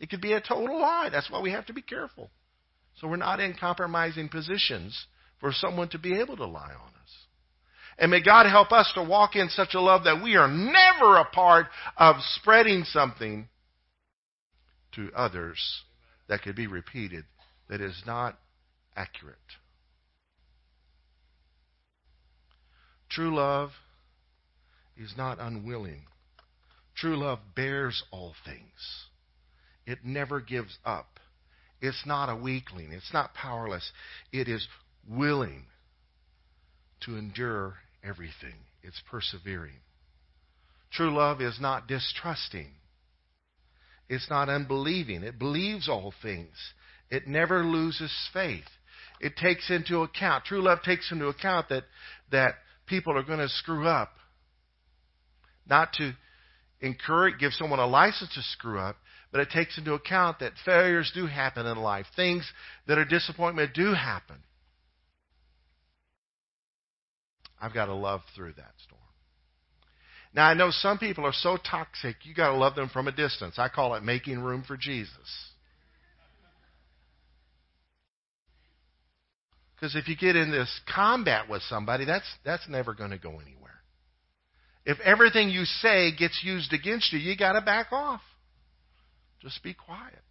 It 0.00 0.10
could 0.10 0.20
be 0.20 0.32
a 0.32 0.40
total 0.40 0.80
lie. 0.80 1.08
That's 1.10 1.30
why 1.30 1.40
we 1.40 1.50
have 1.50 1.66
to 1.66 1.72
be 1.72 1.82
careful. 1.82 2.30
So 2.96 3.08
we're 3.08 3.16
not 3.16 3.40
in 3.40 3.54
compromising 3.54 4.28
positions 4.28 5.06
for 5.40 5.52
someone 5.52 5.88
to 5.90 5.98
be 5.98 6.18
able 6.18 6.36
to 6.36 6.46
lie 6.46 6.72
on 6.72 6.88
us. 7.02 7.26
And 7.98 8.10
may 8.10 8.22
God 8.22 8.48
help 8.48 8.72
us 8.72 8.90
to 8.94 9.02
walk 9.02 9.34
in 9.34 9.48
such 9.48 9.74
a 9.74 9.80
love 9.80 10.04
that 10.04 10.22
we 10.22 10.36
are 10.36 10.48
never 10.48 11.16
a 11.16 11.24
part 11.24 11.66
of 11.96 12.16
spreading 12.36 12.84
something 12.84 13.48
to 14.94 15.10
others 15.14 15.82
that 16.28 16.42
could 16.42 16.56
be 16.56 16.66
repeated 16.66 17.24
that 17.68 17.80
is 17.80 18.02
not 18.06 18.38
accurate. 18.96 19.36
True 23.10 23.34
love 23.34 23.70
is 24.96 25.14
not 25.16 25.38
unwilling. 25.40 26.02
True 26.96 27.16
love 27.16 27.38
bears 27.54 28.02
all 28.10 28.34
things. 28.44 29.06
It 29.86 30.04
never 30.04 30.40
gives 30.40 30.76
up. 30.84 31.20
It's 31.80 32.04
not 32.04 32.28
a 32.28 32.36
weakling. 32.36 32.92
It's 32.92 33.12
not 33.12 33.34
powerless. 33.34 33.90
It 34.32 34.48
is 34.48 34.66
willing 35.08 35.64
to 37.02 37.16
endure 37.16 37.76
everything. 38.02 38.54
It's 38.82 39.00
persevering. 39.10 39.80
True 40.90 41.14
love 41.14 41.40
is 41.40 41.58
not 41.60 41.86
distrusting. 41.86 42.68
It's 44.08 44.28
not 44.28 44.48
unbelieving. 44.48 45.22
It 45.22 45.38
believes 45.38 45.88
all 45.88 46.12
things. 46.22 46.54
It 47.10 47.26
never 47.26 47.62
loses 47.64 48.12
faith. 48.32 48.64
It 49.20 49.36
takes 49.36 49.70
into 49.70 50.02
account, 50.02 50.44
true 50.44 50.62
love 50.62 50.82
takes 50.82 51.10
into 51.10 51.28
account 51.28 51.68
that, 51.70 51.84
that 52.30 52.54
people 52.88 53.16
are 53.16 53.22
going 53.22 53.38
to 53.38 53.48
screw 53.48 53.86
up. 53.86 54.10
Not 55.68 55.92
to 55.94 56.12
encourage, 56.80 57.38
give 57.38 57.52
someone 57.52 57.78
a 57.78 57.86
license 57.86 58.32
to 58.34 58.42
screw 58.42 58.78
up, 58.78 58.96
but 59.30 59.40
it 59.40 59.50
takes 59.50 59.76
into 59.76 59.94
account 59.94 60.38
that 60.40 60.52
failures 60.64 61.12
do 61.14 61.26
happen 61.26 61.66
in 61.66 61.76
life. 61.76 62.06
Things 62.16 62.50
that 62.86 62.98
are 62.98 63.04
disappointment 63.04 63.74
do 63.74 63.92
happen. 63.92 64.36
I've 67.60 67.74
got 67.74 67.86
to 67.86 67.94
love 67.94 68.20
through 68.34 68.54
that 68.54 68.72
storm. 68.84 69.02
Now, 70.34 70.46
I 70.46 70.54
know 70.54 70.70
some 70.70 70.98
people 70.98 71.26
are 71.26 71.32
so 71.32 71.56
toxic, 71.56 72.16
you 72.22 72.34
got 72.34 72.50
to 72.50 72.56
love 72.56 72.74
them 72.74 72.88
from 72.90 73.08
a 73.08 73.12
distance. 73.12 73.58
I 73.58 73.68
call 73.68 73.94
it 73.94 74.02
making 74.02 74.38
room 74.38 74.62
for 74.66 74.76
Jesus. 74.76 75.12
Because 79.78 79.94
if 79.94 80.08
you 80.08 80.16
get 80.16 80.34
in 80.34 80.50
this 80.50 80.80
combat 80.92 81.48
with 81.48 81.62
somebody, 81.62 82.04
that's, 82.04 82.26
that's 82.44 82.68
never 82.68 82.94
going 82.94 83.10
to 83.10 83.18
go 83.18 83.30
anywhere. 83.30 83.68
If 84.84 84.98
everything 85.00 85.50
you 85.50 85.64
say 85.64 86.10
gets 86.16 86.40
used 86.42 86.72
against 86.72 87.12
you, 87.12 87.18
you 87.18 87.36
got 87.36 87.52
to 87.52 87.60
back 87.60 87.92
off. 87.92 88.22
Just 89.40 89.62
be 89.62 89.74
quiet. 89.74 90.22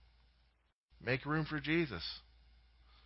Make 1.01 1.25
room 1.25 1.45
for 1.45 1.59
Jesus. 1.59 2.03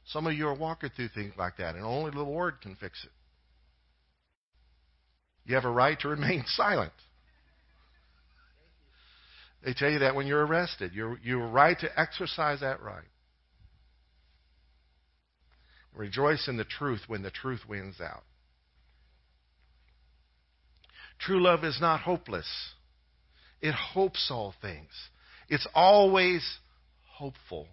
Some 0.05 0.25
of 0.25 0.33
you 0.33 0.47
are 0.47 0.55
walking 0.55 0.89
through 0.95 1.09
things 1.09 1.33
like 1.37 1.57
that, 1.57 1.75
and 1.75 1.85
only 1.85 2.09
the 2.11 2.21
Lord 2.21 2.59
can 2.61 2.75
fix 2.75 3.03
it. 3.03 3.11
You 5.45 5.55
have 5.55 5.65
a 5.65 5.71
right 5.71 5.99
to 5.99 6.07
remain 6.07 6.43
silent. 6.47 6.93
They 9.63 9.73
tell 9.73 9.91
you 9.91 9.99
that 9.99 10.15
when 10.15 10.25
you're 10.25 10.45
arrested. 10.45 10.91
You're, 10.93 11.19
you're 11.23 11.47
right 11.47 11.77
to 11.79 11.99
exercise 11.99 12.61
that 12.61 12.81
right. 12.81 13.03
Rejoice 15.95 16.47
in 16.47 16.57
the 16.57 16.63
truth 16.63 17.01
when 17.07 17.21
the 17.21 17.31
truth 17.31 17.61
wins 17.67 17.99
out. 18.01 18.23
True 21.19 21.41
love 21.41 21.63
is 21.63 21.79
not 21.79 22.01
hopeless. 22.01 22.47
It 23.61 23.73
hopes 23.73 24.29
all 24.31 24.53
things. 24.61 24.89
It's 25.49 25.67
always 25.75 26.43
hopeful. 27.13 27.67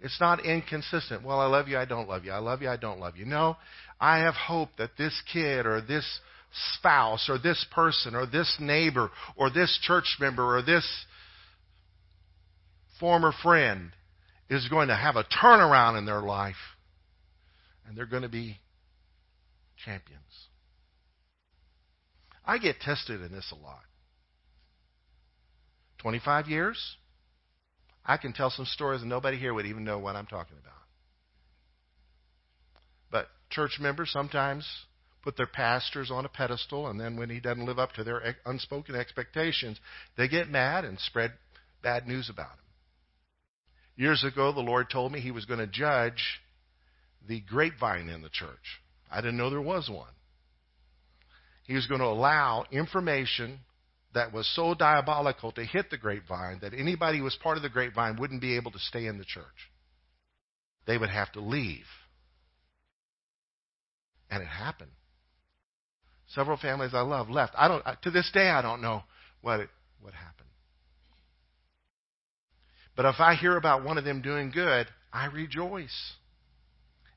It's 0.00 0.20
not 0.20 0.44
inconsistent. 0.44 1.22
Well, 1.22 1.38
I 1.38 1.46
love 1.46 1.68
you, 1.68 1.78
I 1.78 1.84
don't 1.84 2.08
love 2.08 2.24
you. 2.24 2.32
I 2.32 2.38
love 2.38 2.62
you, 2.62 2.68
I 2.68 2.76
don't 2.76 2.98
love 2.98 3.16
you. 3.16 3.24
No, 3.24 3.56
I 4.00 4.18
have 4.18 4.34
hope 4.34 4.70
that 4.78 4.96
this 4.98 5.22
kid 5.32 5.66
or 5.66 5.80
this 5.80 6.04
spouse 6.76 7.28
or 7.28 7.38
this 7.38 7.64
person 7.72 8.16
or 8.16 8.26
this 8.26 8.56
neighbor 8.58 9.10
or 9.36 9.50
this 9.50 9.78
church 9.82 10.16
member 10.18 10.56
or 10.56 10.62
this 10.62 10.86
former 12.98 13.32
friend 13.42 13.90
is 14.50 14.68
going 14.68 14.88
to 14.88 14.96
have 14.96 15.16
a 15.16 15.24
turnaround 15.24 15.96
in 15.96 16.04
their 16.04 16.20
life 16.20 16.56
and 17.86 17.96
they're 17.96 18.06
going 18.06 18.22
to 18.22 18.28
be 18.28 18.58
champions. 19.84 20.48
I 22.44 22.58
get 22.58 22.80
tested 22.80 23.20
in 23.20 23.32
this 23.32 23.52
a 23.52 23.62
lot. 23.62 23.82
25 25.98 26.48
years, 26.48 26.96
I 28.04 28.16
can 28.16 28.32
tell 28.32 28.50
some 28.50 28.66
stories 28.66 29.00
and 29.00 29.10
nobody 29.10 29.38
here 29.38 29.54
would 29.54 29.66
even 29.66 29.84
know 29.84 29.98
what 29.98 30.16
I'm 30.16 30.26
talking 30.26 30.56
about. 30.60 30.72
But 33.10 33.28
church 33.50 33.78
members 33.80 34.10
sometimes 34.10 34.66
put 35.22 35.36
their 35.36 35.46
pastors 35.46 36.10
on 36.10 36.24
a 36.24 36.28
pedestal, 36.28 36.88
and 36.88 36.98
then 36.98 37.16
when 37.16 37.30
he 37.30 37.38
doesn't 37.38 37.64
live 37.64 37.78
up 37.78 37.92
to 37.92 38.02
their 38.02 38.36
unspoken 38.44 38.96
expectations, 38.96 39.78
they 40.16 40.26
get 40.26 40.48
mad 40.50 40.84
and 40.84 40.98
spread 40.98 41.32
bad 41.80 42.08
news 42.08 42.28
about 42.28 42.50
him. 42.50 42.56
Years 43.96 44.24
ago, 44.24 44.52
the 44.52 44.60
Lord 44.60 44.90
told 44.90 45.12
me 45.12 45.20
he 45.20 45.30
was 45.30 45.44
going 45.44 45.60
to 45.60 45.66
judge 45.66 46.40
the 47.28 47.40
grapevine 47.40 48.08
in 48.08 48.22
the 48.22 48.28
church. 48.28 48.80
I 49.10 49.20
didn't 49.20 49.36
know 49.36 49.50
there 49.50 49.60
was 49.60 49.88
one. 49.90 50.12
He 51.64 51.74
was 51.74 51.86
going 51.86 52.00
to 52.00 52.06
allow 52.06 52.64
information 52.70 53.60
that 54.14 54.32
was 54.32 54.50
so 54.54 54.74
diabolical 54.74 55.52
to 55.52 55.64
hit 55.64 55.90
the 55.90 55.96
grapevine 55.96 56.58
that 56.60 56.74
anybody 56.74 57.18
who 57.18 57.24
was 57.24 57.36
part 57.36 57.56
of 57.56 57.62
the 57.62 57.68
grapevine 57.68 58.16
wouldn't 58.18 58.40
be 58.40 58.56
able 58.56 58.70
to 58.72 58.78
stay 58.78 59.06
in 59.06 59.18
the 59.18 59.24
church. 59.24 59.44
They 60.86 60.98
would 60.98 61.10
have 61.10 61.32
to 61.32 61.40
leave. 61.40 61.86
And 64.30 64.42
it 64.42 64.46
happened. 64.46 64.90
Several 66.28 66.56
families 66.56 66.92
I 66.94 67.02
love 67.02 67.28
left. 67.28 67.52
I 67.56 67.68
don't 67.68 67.84
to 68.02 68.10
this 68.10 68.30
day 68.32 68.48
I 68.48 68.62
don't 68.62 68.80
know 68.80 69.02
what 69.42 69.60
it, 69.60 69.68
what 70.00 70.14
happened. 70.14 70.48
But 72.96 73.06
if 73.06 73.20
I 73.20 73.34
hear 73.34 73.56
about 73.56 73.84
one 73.84 73.98
of 73.98 74.04
them 74.04 74.22
doing 74.22 74.50
good, 74.50 74.86
I 75.12 75.26
rejoice. 75.26 76.12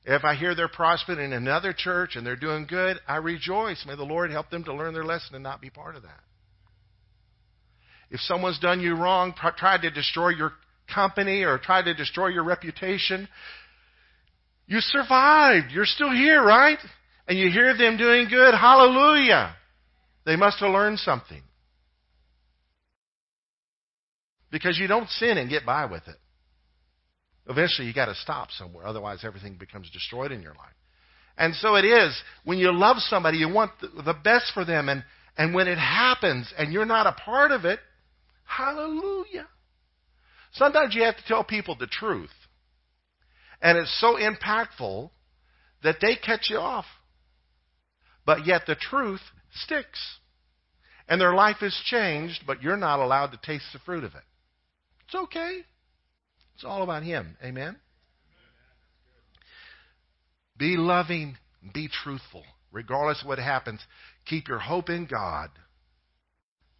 If 0.06 0.24
I 0.24 0.36
hear 0.36 0.54
they're 0.54 0.68
prospering 0.68 1.18
in 1.18 1.32
another 1.32 1.74
church 1.76 2.14
and 2.14 2.24
they're 2.24 2.36
doing 2.36 2.66
good, 2.66 2.98
I 3.08 3.16
rejoice. 3.16 3.84
May 3.86 3.96
the 3.96 4.04
Lord 4.04 4.30
help 4.30 4.50
them 4.50 4.64
to 4.64 4.72
learn 4.72 4.94
their 4.94 5.04
lesson 5.04 5.34
and 5.34 5.42
not 5.42 5.60
be 5.60 5.68
part 5.68 5.96
of 5.96 6.02
that. 6.02 6.20
If 8.10 8.20
someone's 8.20 8.60
done 8.60 8.80
you 8.80 8.94
wrong, 8.94 9.34
tried 9.56 9.82
to 9.82 9.90
destroy 9.90 10.28
your 10.28 10.52
company 10.94 11.42
or 11.42 11.58
tried 11.58 11.86
to 11.86 11.94
destroy 11.94 12.28
your 12.28 12.44
reputation, 12.44 13.28
you 14.68 14.78
survived. 14.80 15.72
You're 15.72 15.86
still 15.86 16.12
here, 16.12 16.40
right? 16.42 16.78
and 17.28 17.38
you 17.38 17.50
hear 17.50 17.76
them 17.76 17.96
doing 17.96 18.28
good, 18.28 18.54
hallelujah. 18.54 19.54
They 20.24 20.36
must 20.36 20.60
have 20.60 20.70
learned 20.70 20.98
something. 21.00 21.42
Because 24.50 24.78
you 24.78 24.86
don't 24.86 25.08
sin 25.08 25.38
and 25.38 25.50
get 25.50 25.66
by 25.66 25.86
with 25.86 26.06
it. 26.06 26.16
Eventually, 27.48 27.86
you 27.86 27.94
got 27.94 28.06
to 28.06 28.14
stop 28.14 28.50
somewhere. 28.50 28.86
Otherwise, 28.86 29.20
everything 29.24 29.54
becomes 29.54 29.90
destroyed 29.90 30.32
in 30.32 30.42
your 30.42 30.54
life. 30.54 30.74
And 31.38 31.54
so 31.54 31.76
it 31.76 31.84
is. 31.84 32.18
When 32.44 32.58
you 32.58 32.72
love 32.72 32.96
somebody, 32.98 33.38
you 33.38 33.48
want 33.48 33.72
the 33.80 34.14
best 34.24 34.52
for 34.54 34.64
them. 34.64 34.88
And, 34.88 35.04
and 35.36 35.54
when 35.54 35.68
it 35.68 35.78
happens 35.78 36.52
and 36.58 36.72
you're 36.72 36.86
not 36.86 37.06
a 37.06 37.12
part 37.12 37.52
of 37.52 37.64
it, 37.64 37.78
hallelujah. 38.44 39.46
Sometimes 40.52 40.94
you 40.94 41.02
have 41.02 41.16
to 41.16 41.24
tell 41.26 41.44
people 41.44 41.76
the 41.78 41.86
truth. 41.86 42.30
And 43.60 43.78
it's 43.78 44.00
so 44.00 44.16
impactful 44.16 45.10
that 45.82 45.96
they 46.00 46.16
cut 46.16 46.48
you 46.48 46.56
off. 46.56 46.86
But 48.24 48.46
yet 48.46 48.62
the 48.66 48.74
truth 48.74 49.20
sticks. 49.52 50.18
And 51.08 51.20
their 51.20 51.34
life 51.34 51.62
is 51.62 51.78
changed, 51.84 52.42
but 52.46 52.62
you're 52.62 52.76
not 52.76 52.98
allowed 52.98 53.28
to 53.28 53.38
taste 53.42 53.66
the 53.72 53.78
fruit 53.80 54.02
of 54.02 54.14
it. 54.14 54.22
It's 55.06 55.14
okay. 55.14 55.60
It's 56.56 56.64
all 56.64 56.82
about 56.82 57.02
Him. 57.02 57.36
Amen? 57.44 57.76
Be 60.58 60.76
loving, 60.78 61.36
be 61.74 61.88
truthful. 62.02 62.44
Regardless 62.72 63.20
of 63.20 63.28
what 63.28 63.38
happens, 63.38 63.80
keep 64.24 64.48
your 64.48 64.58
hope 64.58 64.88
in 64.88 65.06
God, 65.06 65.50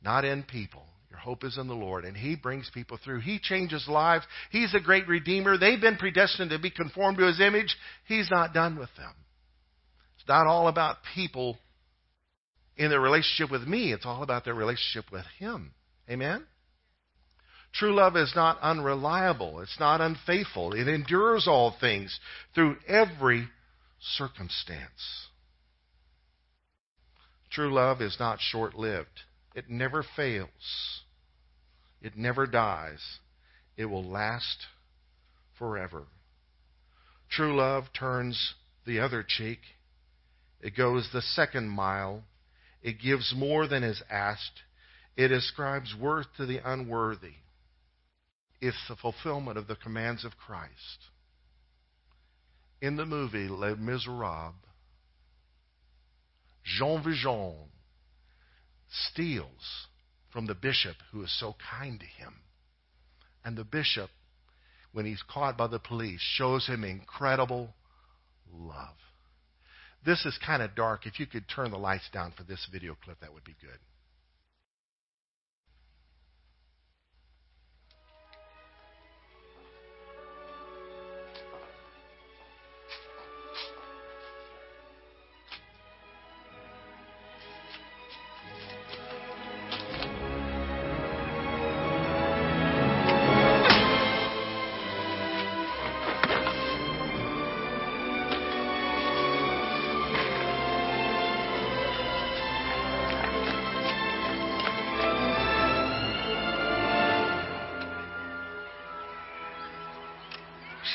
not 0.02 0.24
in 0.24 0.42
people. 0.42 0.84
Your 1.10 1.18
hope 1.18 1.44
is 1.44 1.58
in 1.58 1.68
the 1.68 1.74
Lord, 1.74 2.04
and 2.04 2.16
He 2.16 2.36
brings 2.36 2.70
people 2.72 2.98
through. 3.04 3.20
He 3.20 3.38
changes 3.38 3.86
lives. 3.86 4.24
He's 4.50 4.74
a 4.74 4.80
great 4.80 5.06
Redeemer. 5.06 5.58
They've 5.58 5.80
been 5.80 5.96
predestined 5.96 6.50
to 6.50 6.58
be 6.58 6.70
conformed 6.70 7.18
to 7.18 7.26
His 7.26 7.40
image. 7.40 7.74
He's 8.06 8.30
not 8.30 8.54
done 8.54 8.78
with 8.78 8.90
them 8.96 9.12
It's 10.18 10.28
not 10.28 10.46
all 10.46 10.68
about 10.68 10.96
people 11.14 11.58
in 12.76 12.90
their 12.90 13.00
relationship 13.00 13.50
with 13.50 13.66
me, 13.66 13.92
it's 13.92 14.04
all 14.06 14.22
about 14.22 14.44
their 14.44 14.54
relationship 14.54 15.10
with 15.12 15.24
Him. 15.38 15.72
Amen? 16.10 16.46
True 17.78 17.94
love 17.94 18.16
is 18.16 18.32
not 18.34 18.58
unreliable. 18.62 19.60
It's 19.60 19.78
not 19.78 20.00
unfaithful. 20.00 20.72
It 20.72 20.88
endures 20.88 21.46
all 21.46 21.76
things 21.78 22.18
through 22.54 22.76
every 22.88 23.48
circumstance. 24.00 25.28
True 27.50 27.72
love 27.72 28.00
is 28.00 28.16
not 28.18 28.40
short 28.40 28.74
lived. 28.74 29.20
It 29.54 29.68
never 29.68 30.02
fails. 30.16 31.02
It 32.00 32.16
never 32.16 32.46
dies. 32.46 33.00
It 33.76 33.86
will 33.86 34.04
last 34.04 34.66
forever. 35.58 36.04
True 37.28 37.56
love 37.56 37.84
turns 37.92 38.54
the 38.86 39.00
other 39.00 39.22
cheek. 39.26 39.60
It 40.62 40.76
goes 40.76 41.10
the 41.12 41.22
second 41.22 41.68
mile. 41.68 42.22
It 42.82 43.00
gives 43.00 43.34
more 43.36 43.66
than 43.66 43.82
is 43.82 44.02
asked. 44.08 44.62
It 45.14 45.30
ascribes 45.30 45.94
worth 45.94 46.26
to 46.38 46.46
the 46.46 46.60
unworthy. 46.64 47.34
It's 48.60 48.88
the 48.88 48.96
fulfillment 48.96 49.58
of 49.58 49.66
the 49.66 49.76
commands 49.76 50.24
of 50.24 50.36
Christ. 50.36 51.10
In 52.80 52.96
the 52.96 53.06
movie 53.06 53.48
Les 53.48 53.74
Miserables, 53.74 54.54
Jean 56.64 57.02
Valjean 57.02 57.54
steals 58.88 59.86
from 60.32 60.46
the 60.46 60.54
bishop 60.54 60.96
who 61.12 61.22
is 61.22 61.40
so 61.40 61.54
kind 61.78 62.00
to 62.00 62.06
him. 62.06 62.34
And 63.44 63.56
the 63.56 63.64
bishop, 63.64 64.10
when 64.92 65.06
he's 65.06 65.22
caught 65.22 65.56
by 65.56 65.68
the 65.68 65.78
police, 65.78 66.20
shows 66.20 66.66
him 66.66 66.82
incredible 66.82 67.74
love. 68.52 68.96
This 70.04 70.24
is 70.24 70.38
kind 70.44 70.62
of 70.62 70.74
dark. 70.74 71.06
If 71.06 71.20
you 71.20 71.26
could 71.26 71.48
turn 71.48 71.70
the 71.70 71.78
lights 71.78 72.08
down 72.12 72.32
for 72.36 72.42
this 72.42 72.66
video 72.72 72.96
clip, 73.04 73.20
that 73.20 73.32
would 73.32 73.44
be 73.44 73.56
good. 73.60 73.78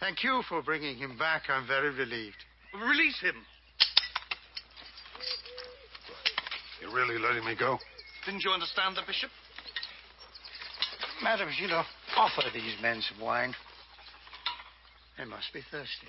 Thank 0.00 0.22
you 0.22 0.42
for 0.48 0.62
bringing 0.62 0.96
him 0.96 1.18
back. 1.18 1.42
I'm 1.48 1.66
very 1.66 1.90
relieved. 1.90 2.36
Release 2.74 3.20
him. 3.20 3.34
You're 6.80 6.94
really 6.94 7.18
letting 7.18 7.44
me 7.44 7.56
go? 7.58 7.78
Didn't 8.24 8.44
you 8.44 8.50
understand 8.50 8.96
the 8.96 9.02
bishop? 9.06 9.30
Madame 11.22 11.48
Gillot, 11.58 11.86
offer 12.16 12.42
these 12.54 12.74
men 12.80 13.02
some 13.10 13.20
wine. 13.20 13.54
They 15.18 15.24
must 15.24 15.52
be 15.52 15.62
thirsty. 15.68 16.06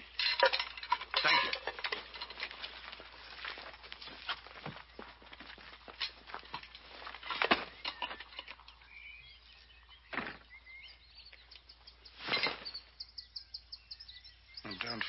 Thank 1.23 1.43
you. 1.43 1.49
And 14.65 14.80
don't 14.80 15.04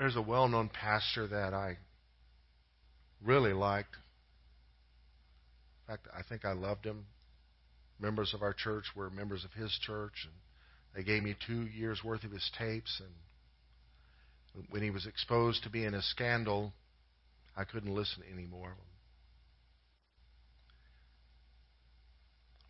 There's 0.00 0.16
a 0.16 0.22
well 0.22 0.48
known 0.48 0.70
pastor 0.70 1.26
that 1.26 1.52
I 1.52 1.76
really 3.22 3.52
liked. 3.52 3.94
In 5.86 5.92
fact, 5.92 6.08
I 6.16 6.22
think 6.22 6.46
I 6.46 6.52
loved 6.52 6.86
him. 6.86 7.04
Members 8.00 8.32
of 8.32 8.40
our 8.40 8.54
church 8.54 8.86
were 8.96 9.10
members 9.10 9.44
of 9.44 9.52
his 9.52 9.70
church, 9.82 10.24
and 10.24 10.32
they 10.96 11.02
gave 11.06 11.22
me 11.22 11.36
two 11.46 11.66
years' 11.66 12.02
worth 12.02 12.24
of 12.24 12.30
his 12.30 12.50
tapes. 12.58 13.02
And 14.54 14.64
when 14.70 14.82
he 14.82 14.88
was 14.88 15.04
exposed 15.04 15.64
to 15.64 15.70
being 15.70 15.92
a 15.92 16.00
scandal, 16.00 16.72
I 17.54 17.64
couldn't 17.64 17.94
listen 17.94 18.22
anymore. 18.32 18.72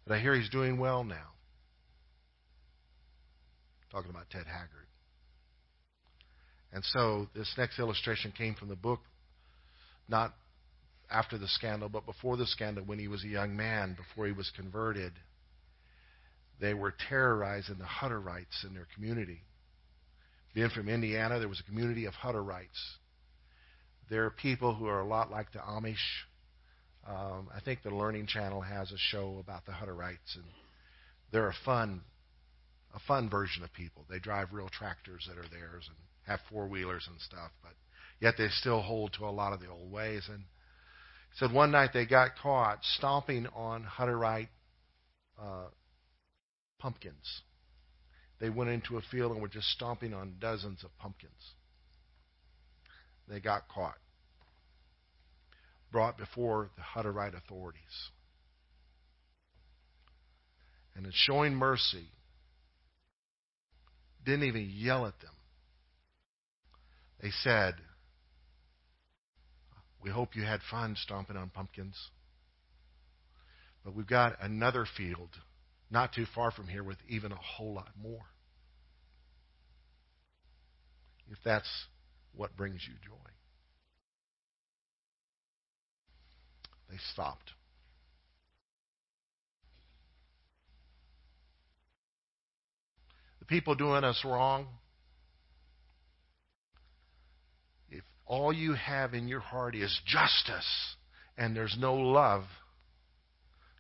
But 0.05 0.17
I 0.17 0.19
hear 0.19 0.35
he's 0.35 0.51
doing 0.51 0.81
well 0.81 1.05
now. 1.05 1.29
Talking 3.93 4.11
about 4.11 4.31
Ted 4.31 4.47
Haggard. 4.47 4.90
And 6.73 6.85
so 6.85 7.29
this 7.35 7.53
next 7.59 7.79
illustration 7.79 8.33
came 8.37 8.55
from 8.55 8.69
the 8.69 8.77
book, 8.77 9.01
not 10.09 10.35
after 11.11 11.37
the 11.37 11.49
scandal, 11.49 11.89
but 11.89 12.07
before 12.07 12.37
the 12.37 12.47
scandal, 12.47 12.85
when 12.85 12.99
he 12.99 13.09
was 13.09 13.25
a 13.25 13.29
young 13.29 13.57
man, 13.57 13.97
before 13.97 14.27
he 14.27 14.33
was 14.33 14.51
converted. 14.55 15.13
They 16.61 16.75
were 16.75 16.95
terrorizing 17.09 17.79
the 17.79 17.85
Hutterites 17.85 18.65
in 18.65 18.75
their 18.75 18.87
community. 18.95 19.41
Being 20.55 20.71
from 20.71 20.89
Indiana, 20.89 21.39
there 21.39 21.49
was 21.49 21.61
a 21.61 21.65
community 21.65 22.05
of 22.05 22.15
Hutterites. 22.15 22.69
There 24.09 24.25
are 24.27 24.31
people 24.31 24.75
who 24.75 24.87
are 24.87 25.01
a 25.01 25.07
lot 25.07 25.31
like 25.31 25.53
the 25.53 25.61
Amish. 25.61 25.97
Um, 27.09 27.49
I 27.55 27.61
think 27.65 27.83
the 27.83 27.95
Learning 27.95 28.27
Channel 28.27 28.61
has 28.61 28.93
a 28.93 28.99
show 28.99 29.39
about 29.41 29.65
the 29.65 29.73
Hutterites, 29.73 30.35
and 30.35 30.45
they're 31.33 31.49
a 31.49 31.55
fun, 31.65 32.03
a 32.95 33.01
fun 33.09 33.31
version 33.31 33.65
of 33.65 33.73
people. 33.73 34.05
They 34.11 34.19
drive 34.19 34.49
real 34.53 34.69
tractors 34.69 35.27
that 35.29 35.39
are 35.39 35.49
theirs 35.49 35.89
and 35.89 35.97
have 36.31 36.41
four 36.51 36.69
wheelers 36.69 37.07
and 37.11 37.21
stuff, 37.21 37.51
but 37.63 37.73
yet 38.21 38.35
they 38.39 38.49
still 38.49 38.81
hold 38.81 39.13
to 39.15 39.25
a 39.25 39.31
lot 39.31 39.53
of 39.53 39.61
the 39.61 39.69
old 39.69 39.91
ways. 39.91 40.29
And 40.29 40.39
he 40.39 41.39
said 41.39 41.53
one 41.53 41.73
night 41.73 41.91
they 41.93 42.07
got 42.07 42.37
caught 42.41 42.79
stomping 42.83 43.47
on 43.55 43.85
Hutterite 43.85 44.49
uh, 45.41 45.67
pumpkins. 46.79 47.43
They 48.41 48.49
went 48.49 48.71
into 48.71 48.97
a 48.97 49.03
field 49.11 49.33
and 49.33 49.43
were 49.43 49.49
just 49.49 49.69
stomping 49.69 50.15
on 50.15 50.37
dozens 50.41 50.85
of 50.85 50.97
pumpkins. 50.99 51.33
They 53.29 53.41
got 53.41 53.69
caught, 53.69 53.99
brought 55.93 56.17
before 56.17 56.71
the 56.77 56.83
Hutterite 56.83 57.37
authorities. 57.37 57.83
And 60.97 61.07
in 61.07 61.13
showing 61.15 61.55
mercy, 61.55 62.09
didn't 64.25 64.45
even 64.45 64.71
yell 64.73 65.07
at 65.07 65.19
them. 65.21 65.31
They 67.23 67.31
said, 67.43 67.75
We 70.03 70.11
hope 70.11 70.35
you 70.37 70.43
had 70.43 70.61
fun 70.71 70.97
stomping 70.97 71.37
on 71.37 71.51
pumpkins. 71.51 71.97
But 73.85 73.95
we've 73.95 74.07
got 74.07 74.37
another 74.43 74.87
field 74.97 75.31
not 75.91 76.13
too 76.13 76.27
far 76.35 76.51
from 76.51 76.69
here 76.69 76.85
with 76.85 76.99
even 77.09 77.33
a 77.33 77.37
whole 77.37 77.75
lot 77.75 77.91
more. 78.01 78.27
If 81.31 81.39
that's 81.45 81.69
what 82.35 82.57
brings 82.57 82.87
you 82.87 82.95
joy. 83.05 83.31
They 86.89 86.97
stopped. 87.13 87.51
The 93.39 93.45
people 93.45 93.75
doing 93.75 94.05
us 94.05 94.23
wrong, 94.25 94.67
if 97.91 98.03
all 98.31 98.53
you 98.53 98.75
have 98.75 99.13
in 99.13 99.27
your 99.27 99.41
heart 99.41 99.75
is 99.75 100.01
justice 100.07 100.95
and 101.37 101.55
there's 101.55 101.77
no 101.77 101.95
love, 101.95 102.45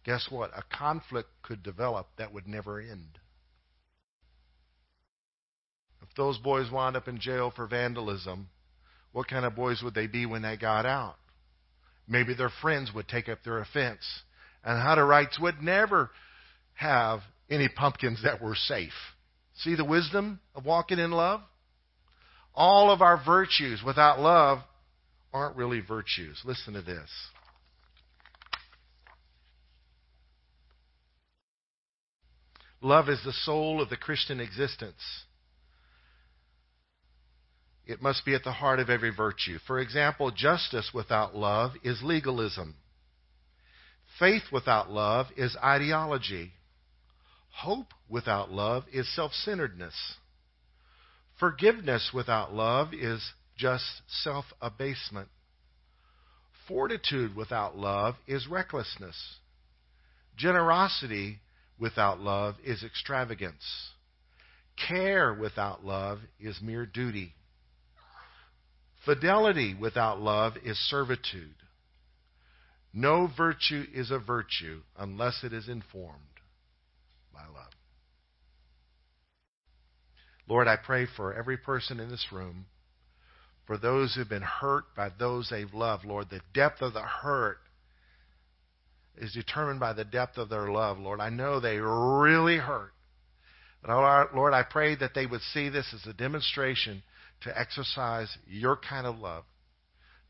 guess 0.04 0.26
what? 0.28 0.50
A 0.56 0.64
conflict 0.76 1.28
could 1.40 1.62
develop 1.62 2.08
that 2.18 2.34
would 2.34 2.48
never 2.48 2.80
end. 2.80 3.20
If 6.02 6.08
those 6.16 6.36
boys 6.38 6.68
wound 6.68 6.96
up 6.96 7.06
in 7.06 7.20
jail 7.20 7.52
for 7.54 7.68
vandalism, 7.68 8.48
what 9.12 9.28
kind 9.28 9.44
of 9.44 9.54
boys 9.54 9.82
would 9.84 9.94
they 9.94 10.08
be 10.08 10.26
when 10.26 10.42
they 10.42 10.56
got 10.56 10.84
out? 10.84 11.14
Maybe 12.08 12.34
their 12.34 12.50
friends 12.60 12.90
would 12.92 13.06
take 13.06 13.28
up 13.28 13.44
their 13.44 13.60
offense. 13.60 14.02
And 14.64 14.82
Hutterites 14.82 15.40
would 15.40 15.62
never 15.62 16.10
have 16.74 17.20
any 17.48 17.68
pumpkins 17.68 18.24
that 18.24 18.42
were 18.42 18.56
safe. 18.56 19.14
See 19.58 19.76
the 19.76 19.84
wisdom 19.84 20.40
of 20.56 20.64
walking 20.64 20.98
in 20.98 21.12
love? 21.12 21.40
All 22.54 22.90
of 22.90 23.00
our 23.02 23.22
virtues 23.24 23.82
without 23.84 24.20
love 24.20 24.58
aren't 25.32 25.56
really 25.56 25.80
virtues. 25.80 26.40
Listen 26.44 26.74
to 26.74 26.82
this. 26.82 27.10
Love 32.82 33.08
is 33.08 33.20
the 33.24 33.32
soul 33.32 33.80
of 33.82 33.90
the 33.90 33.96
Christian 33.96 34.40
existence. 34.40 35.24
It 37.86 38.00
must 38.00 38.24
be 38.24 38.34
at 38.34 38.44
the 38.44 38.52
heart 38.52 38.78
of 38.78 38.88
every 38.88 39.10
virtue. 39.10 39.58
For 39.66 39.80
example, 39.80 40.30
justice 40.30 40.90
without 40.94 41.34
love 41.34 41.72
is 41.82 42.00
legalism. 42.02 42.76
Faith 44.18 44.44
without 44.52 44.90
love 44.90 45.26
is 45.36 45.56
ideology. 45.62 46.52
Hope 47.52 47.88
without 48.08 48.50
love 48.50 48.84
is 48.92 49.12
self 49.14 49.32
centeredness. 49.32 49.94
Forgiveness 51.40 52.10
without 52.12 52.52
love 52.52 52.92
is 52.92 53.32
just 53.56 53.84
self 54.22 54.44
abasement. 54.60 55.28
Fortitude 56.68 57.34
without 57.34 57.76
love 57.76 58.14
is 58.26 58.46
recklessness. 58.46 59.16
Generosity 60.36 61.40
without 61.78 62.20
love 62.20 62.56
is 62.62 62.84
extravagance. 62.84 63.64
Care 64.88 65.32
without 65.32 65.84
love 65.84 66.20
is 66.38 66.60
mere 66.62 66.86
duty. 66.86 67.34
Fidelity 69.04 69.74
without 69.74 70.20
love 70.20 70.54
is 70.62 70.78
servitude. 70.90 71.54
No 72.92 73.30
virtue 73.34 73.84
is 73.94 74.10
a 74.10 74.18
virtue 74.18 74.82
unless 74.98 75.42
it 75.42 75.52
is 75.52 75.68
informed 75.68 76.20
by 77.32 77.46
love. 77.46 77.72
Lord, 80.50 80.66
I 80.66 80.74
pray 80.74 81.06
for 81.16 81.32
every 81.32 81.56
person 81.56 82.00
in 82.00 82.10
this 82.10 82.26
room, 82.32 82.66
for 83.68 83.78
those 83.78 84.14
who've 84.14 84.28
been 84.28 84.42
hurt 84.42 84.96
by 84.96 85.10
those 85.16 85.48
they've 85.48 85.72
loved. 85.72 86.04
Lord, 86.04 86.28
the 86.28 86.40
depth 86.52 86.82
of 86.82 86.92
the 86.92 87.02
hurt 87.02 87.58
is 89.16 89.32
determined 89.32 89.78
by 89.78 89.92
the 89.92 90.04
depth 90.04 90.38
of 90.38 90.48
their 90.48 90.72
love, 90.72 90.98
Lord. 90.98 91.20
I 91.20 91.30
know 91.30 91.60
they 91.60 91.76
really 91.76 92.56
hurt. 92.56 92.92
But 93.80 93.90
Lord, 94.34 94.52
I 94.52 94.64
pray 94.64 94.96
that 94.96 95.14
they 95.14 95.24
would 95.24 95.40
see 95.40 95.68
this 95.68 95.94
as 95.94 96.04
a 96.06 96.12
demonstration 96.12 97.04
to 97.42 97.56
exercise 97.56 98.36
your 98.48 98.76
kind 98.76 99.06
of 99.06 99.18
love, 99.18 99.44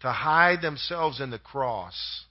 to 0.01 0.13
hide 0.13 0.61
themselves 0.61 1.21
in 1.21 1.31
the 1.31 1.39
cross 1.39 2.27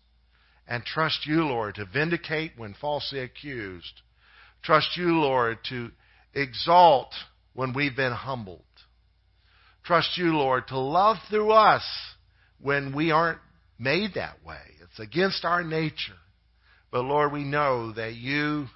and 0.68 0.86
trust 0.86 1.26
you, 1.26 1.44
Lord, 1.44 1.76
to 1.76 1.86
vindicate 1.86 2.52
when 2.56 2.76
falsely 2.80 3.20
accused. 3.20 4.02
Trust 4.62 4.96
you, 4.96 5.20
Lord, 5.20 5.58
to 5.70 5.90
exalt 6.36 7.14
when 7.60 7.74
we've 7.74 7.98
been 7.98 8.14
humbled. 8.14 8.64
Trust 9.84 10.18
you, 10.18 10.28
Lord, 10.28 10.70
to 10.70 10.80
love 10.80 11.18
through 11.30 11.52
us 11.52 11.84
when 12.62 12.96
we 12.96 13.12
aren't 13.12 13.42
made 13.78 14.12
that 14.16 14.46
way. 14.46 14.62
It's 14.82 14.98
against 14.98 15.44
our 15.44 15.62
nature. 15.62 16.16
But 16.90 17.02
Lord, 17.02 17.34
we 17.34 17.44
know 17.44 17.92
that 17.92 18.16
you 18.16 18.68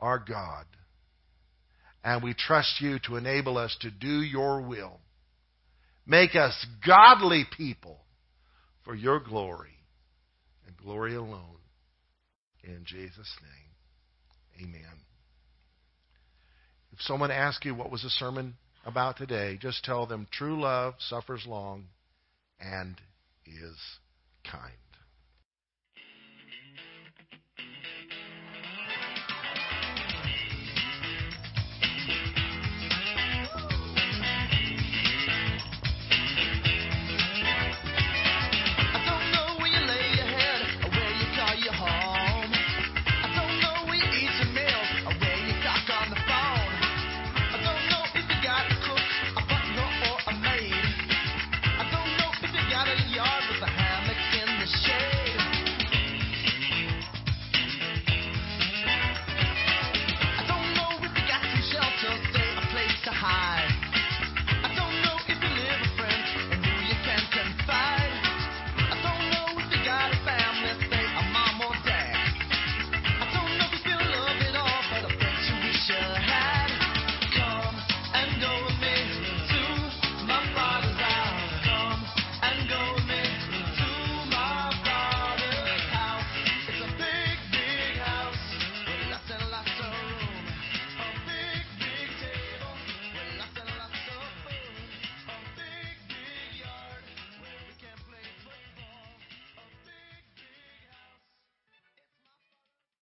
are 0.00 0.18
God. 0.18 0.64
And 2.02 2.24
we 2.24 2.34
trust 2.34 2.80
you 2.80 2.98
to 3.06 3.14
enable 3.14 3.56
us 3.56 3.76
to 3.82 3.90
do 3.92 4.20
your 4.20 4.62
will. 4.62 4.98
Make 6.04 6.34
us 6.34 6.66
godly 6.84 7.44
people 7.56 8.00
for 8.82 8.96
your 8.96 9.20
glory 9.20 9.76
and 10.66 10.76
glory 10.76 11.14
alone. 11.14 11.58
In 12.64 12.82
Jesus' 12.84 13.36
name, 13.44 14.66
amen. 14.66 15.09
Someone 17.00 17.30
asks 17.30 17.64
you 17.64 17.74
what 17.74 17.90
was 17.90 18.02
the 18.02 18.10
sermon 18.10 18.54
about 18.84 19.16
today, 19.16 19.58
just 19.60 19.84
tell 19.84 20.06
them 20.06 20.26
true 20.30 20.60
love 20.60 20.94
suffers 20.98 21.44
long 21.46 21.86
and 22.60 23.00
is 23.46 23.76
kind. 24.50 24.72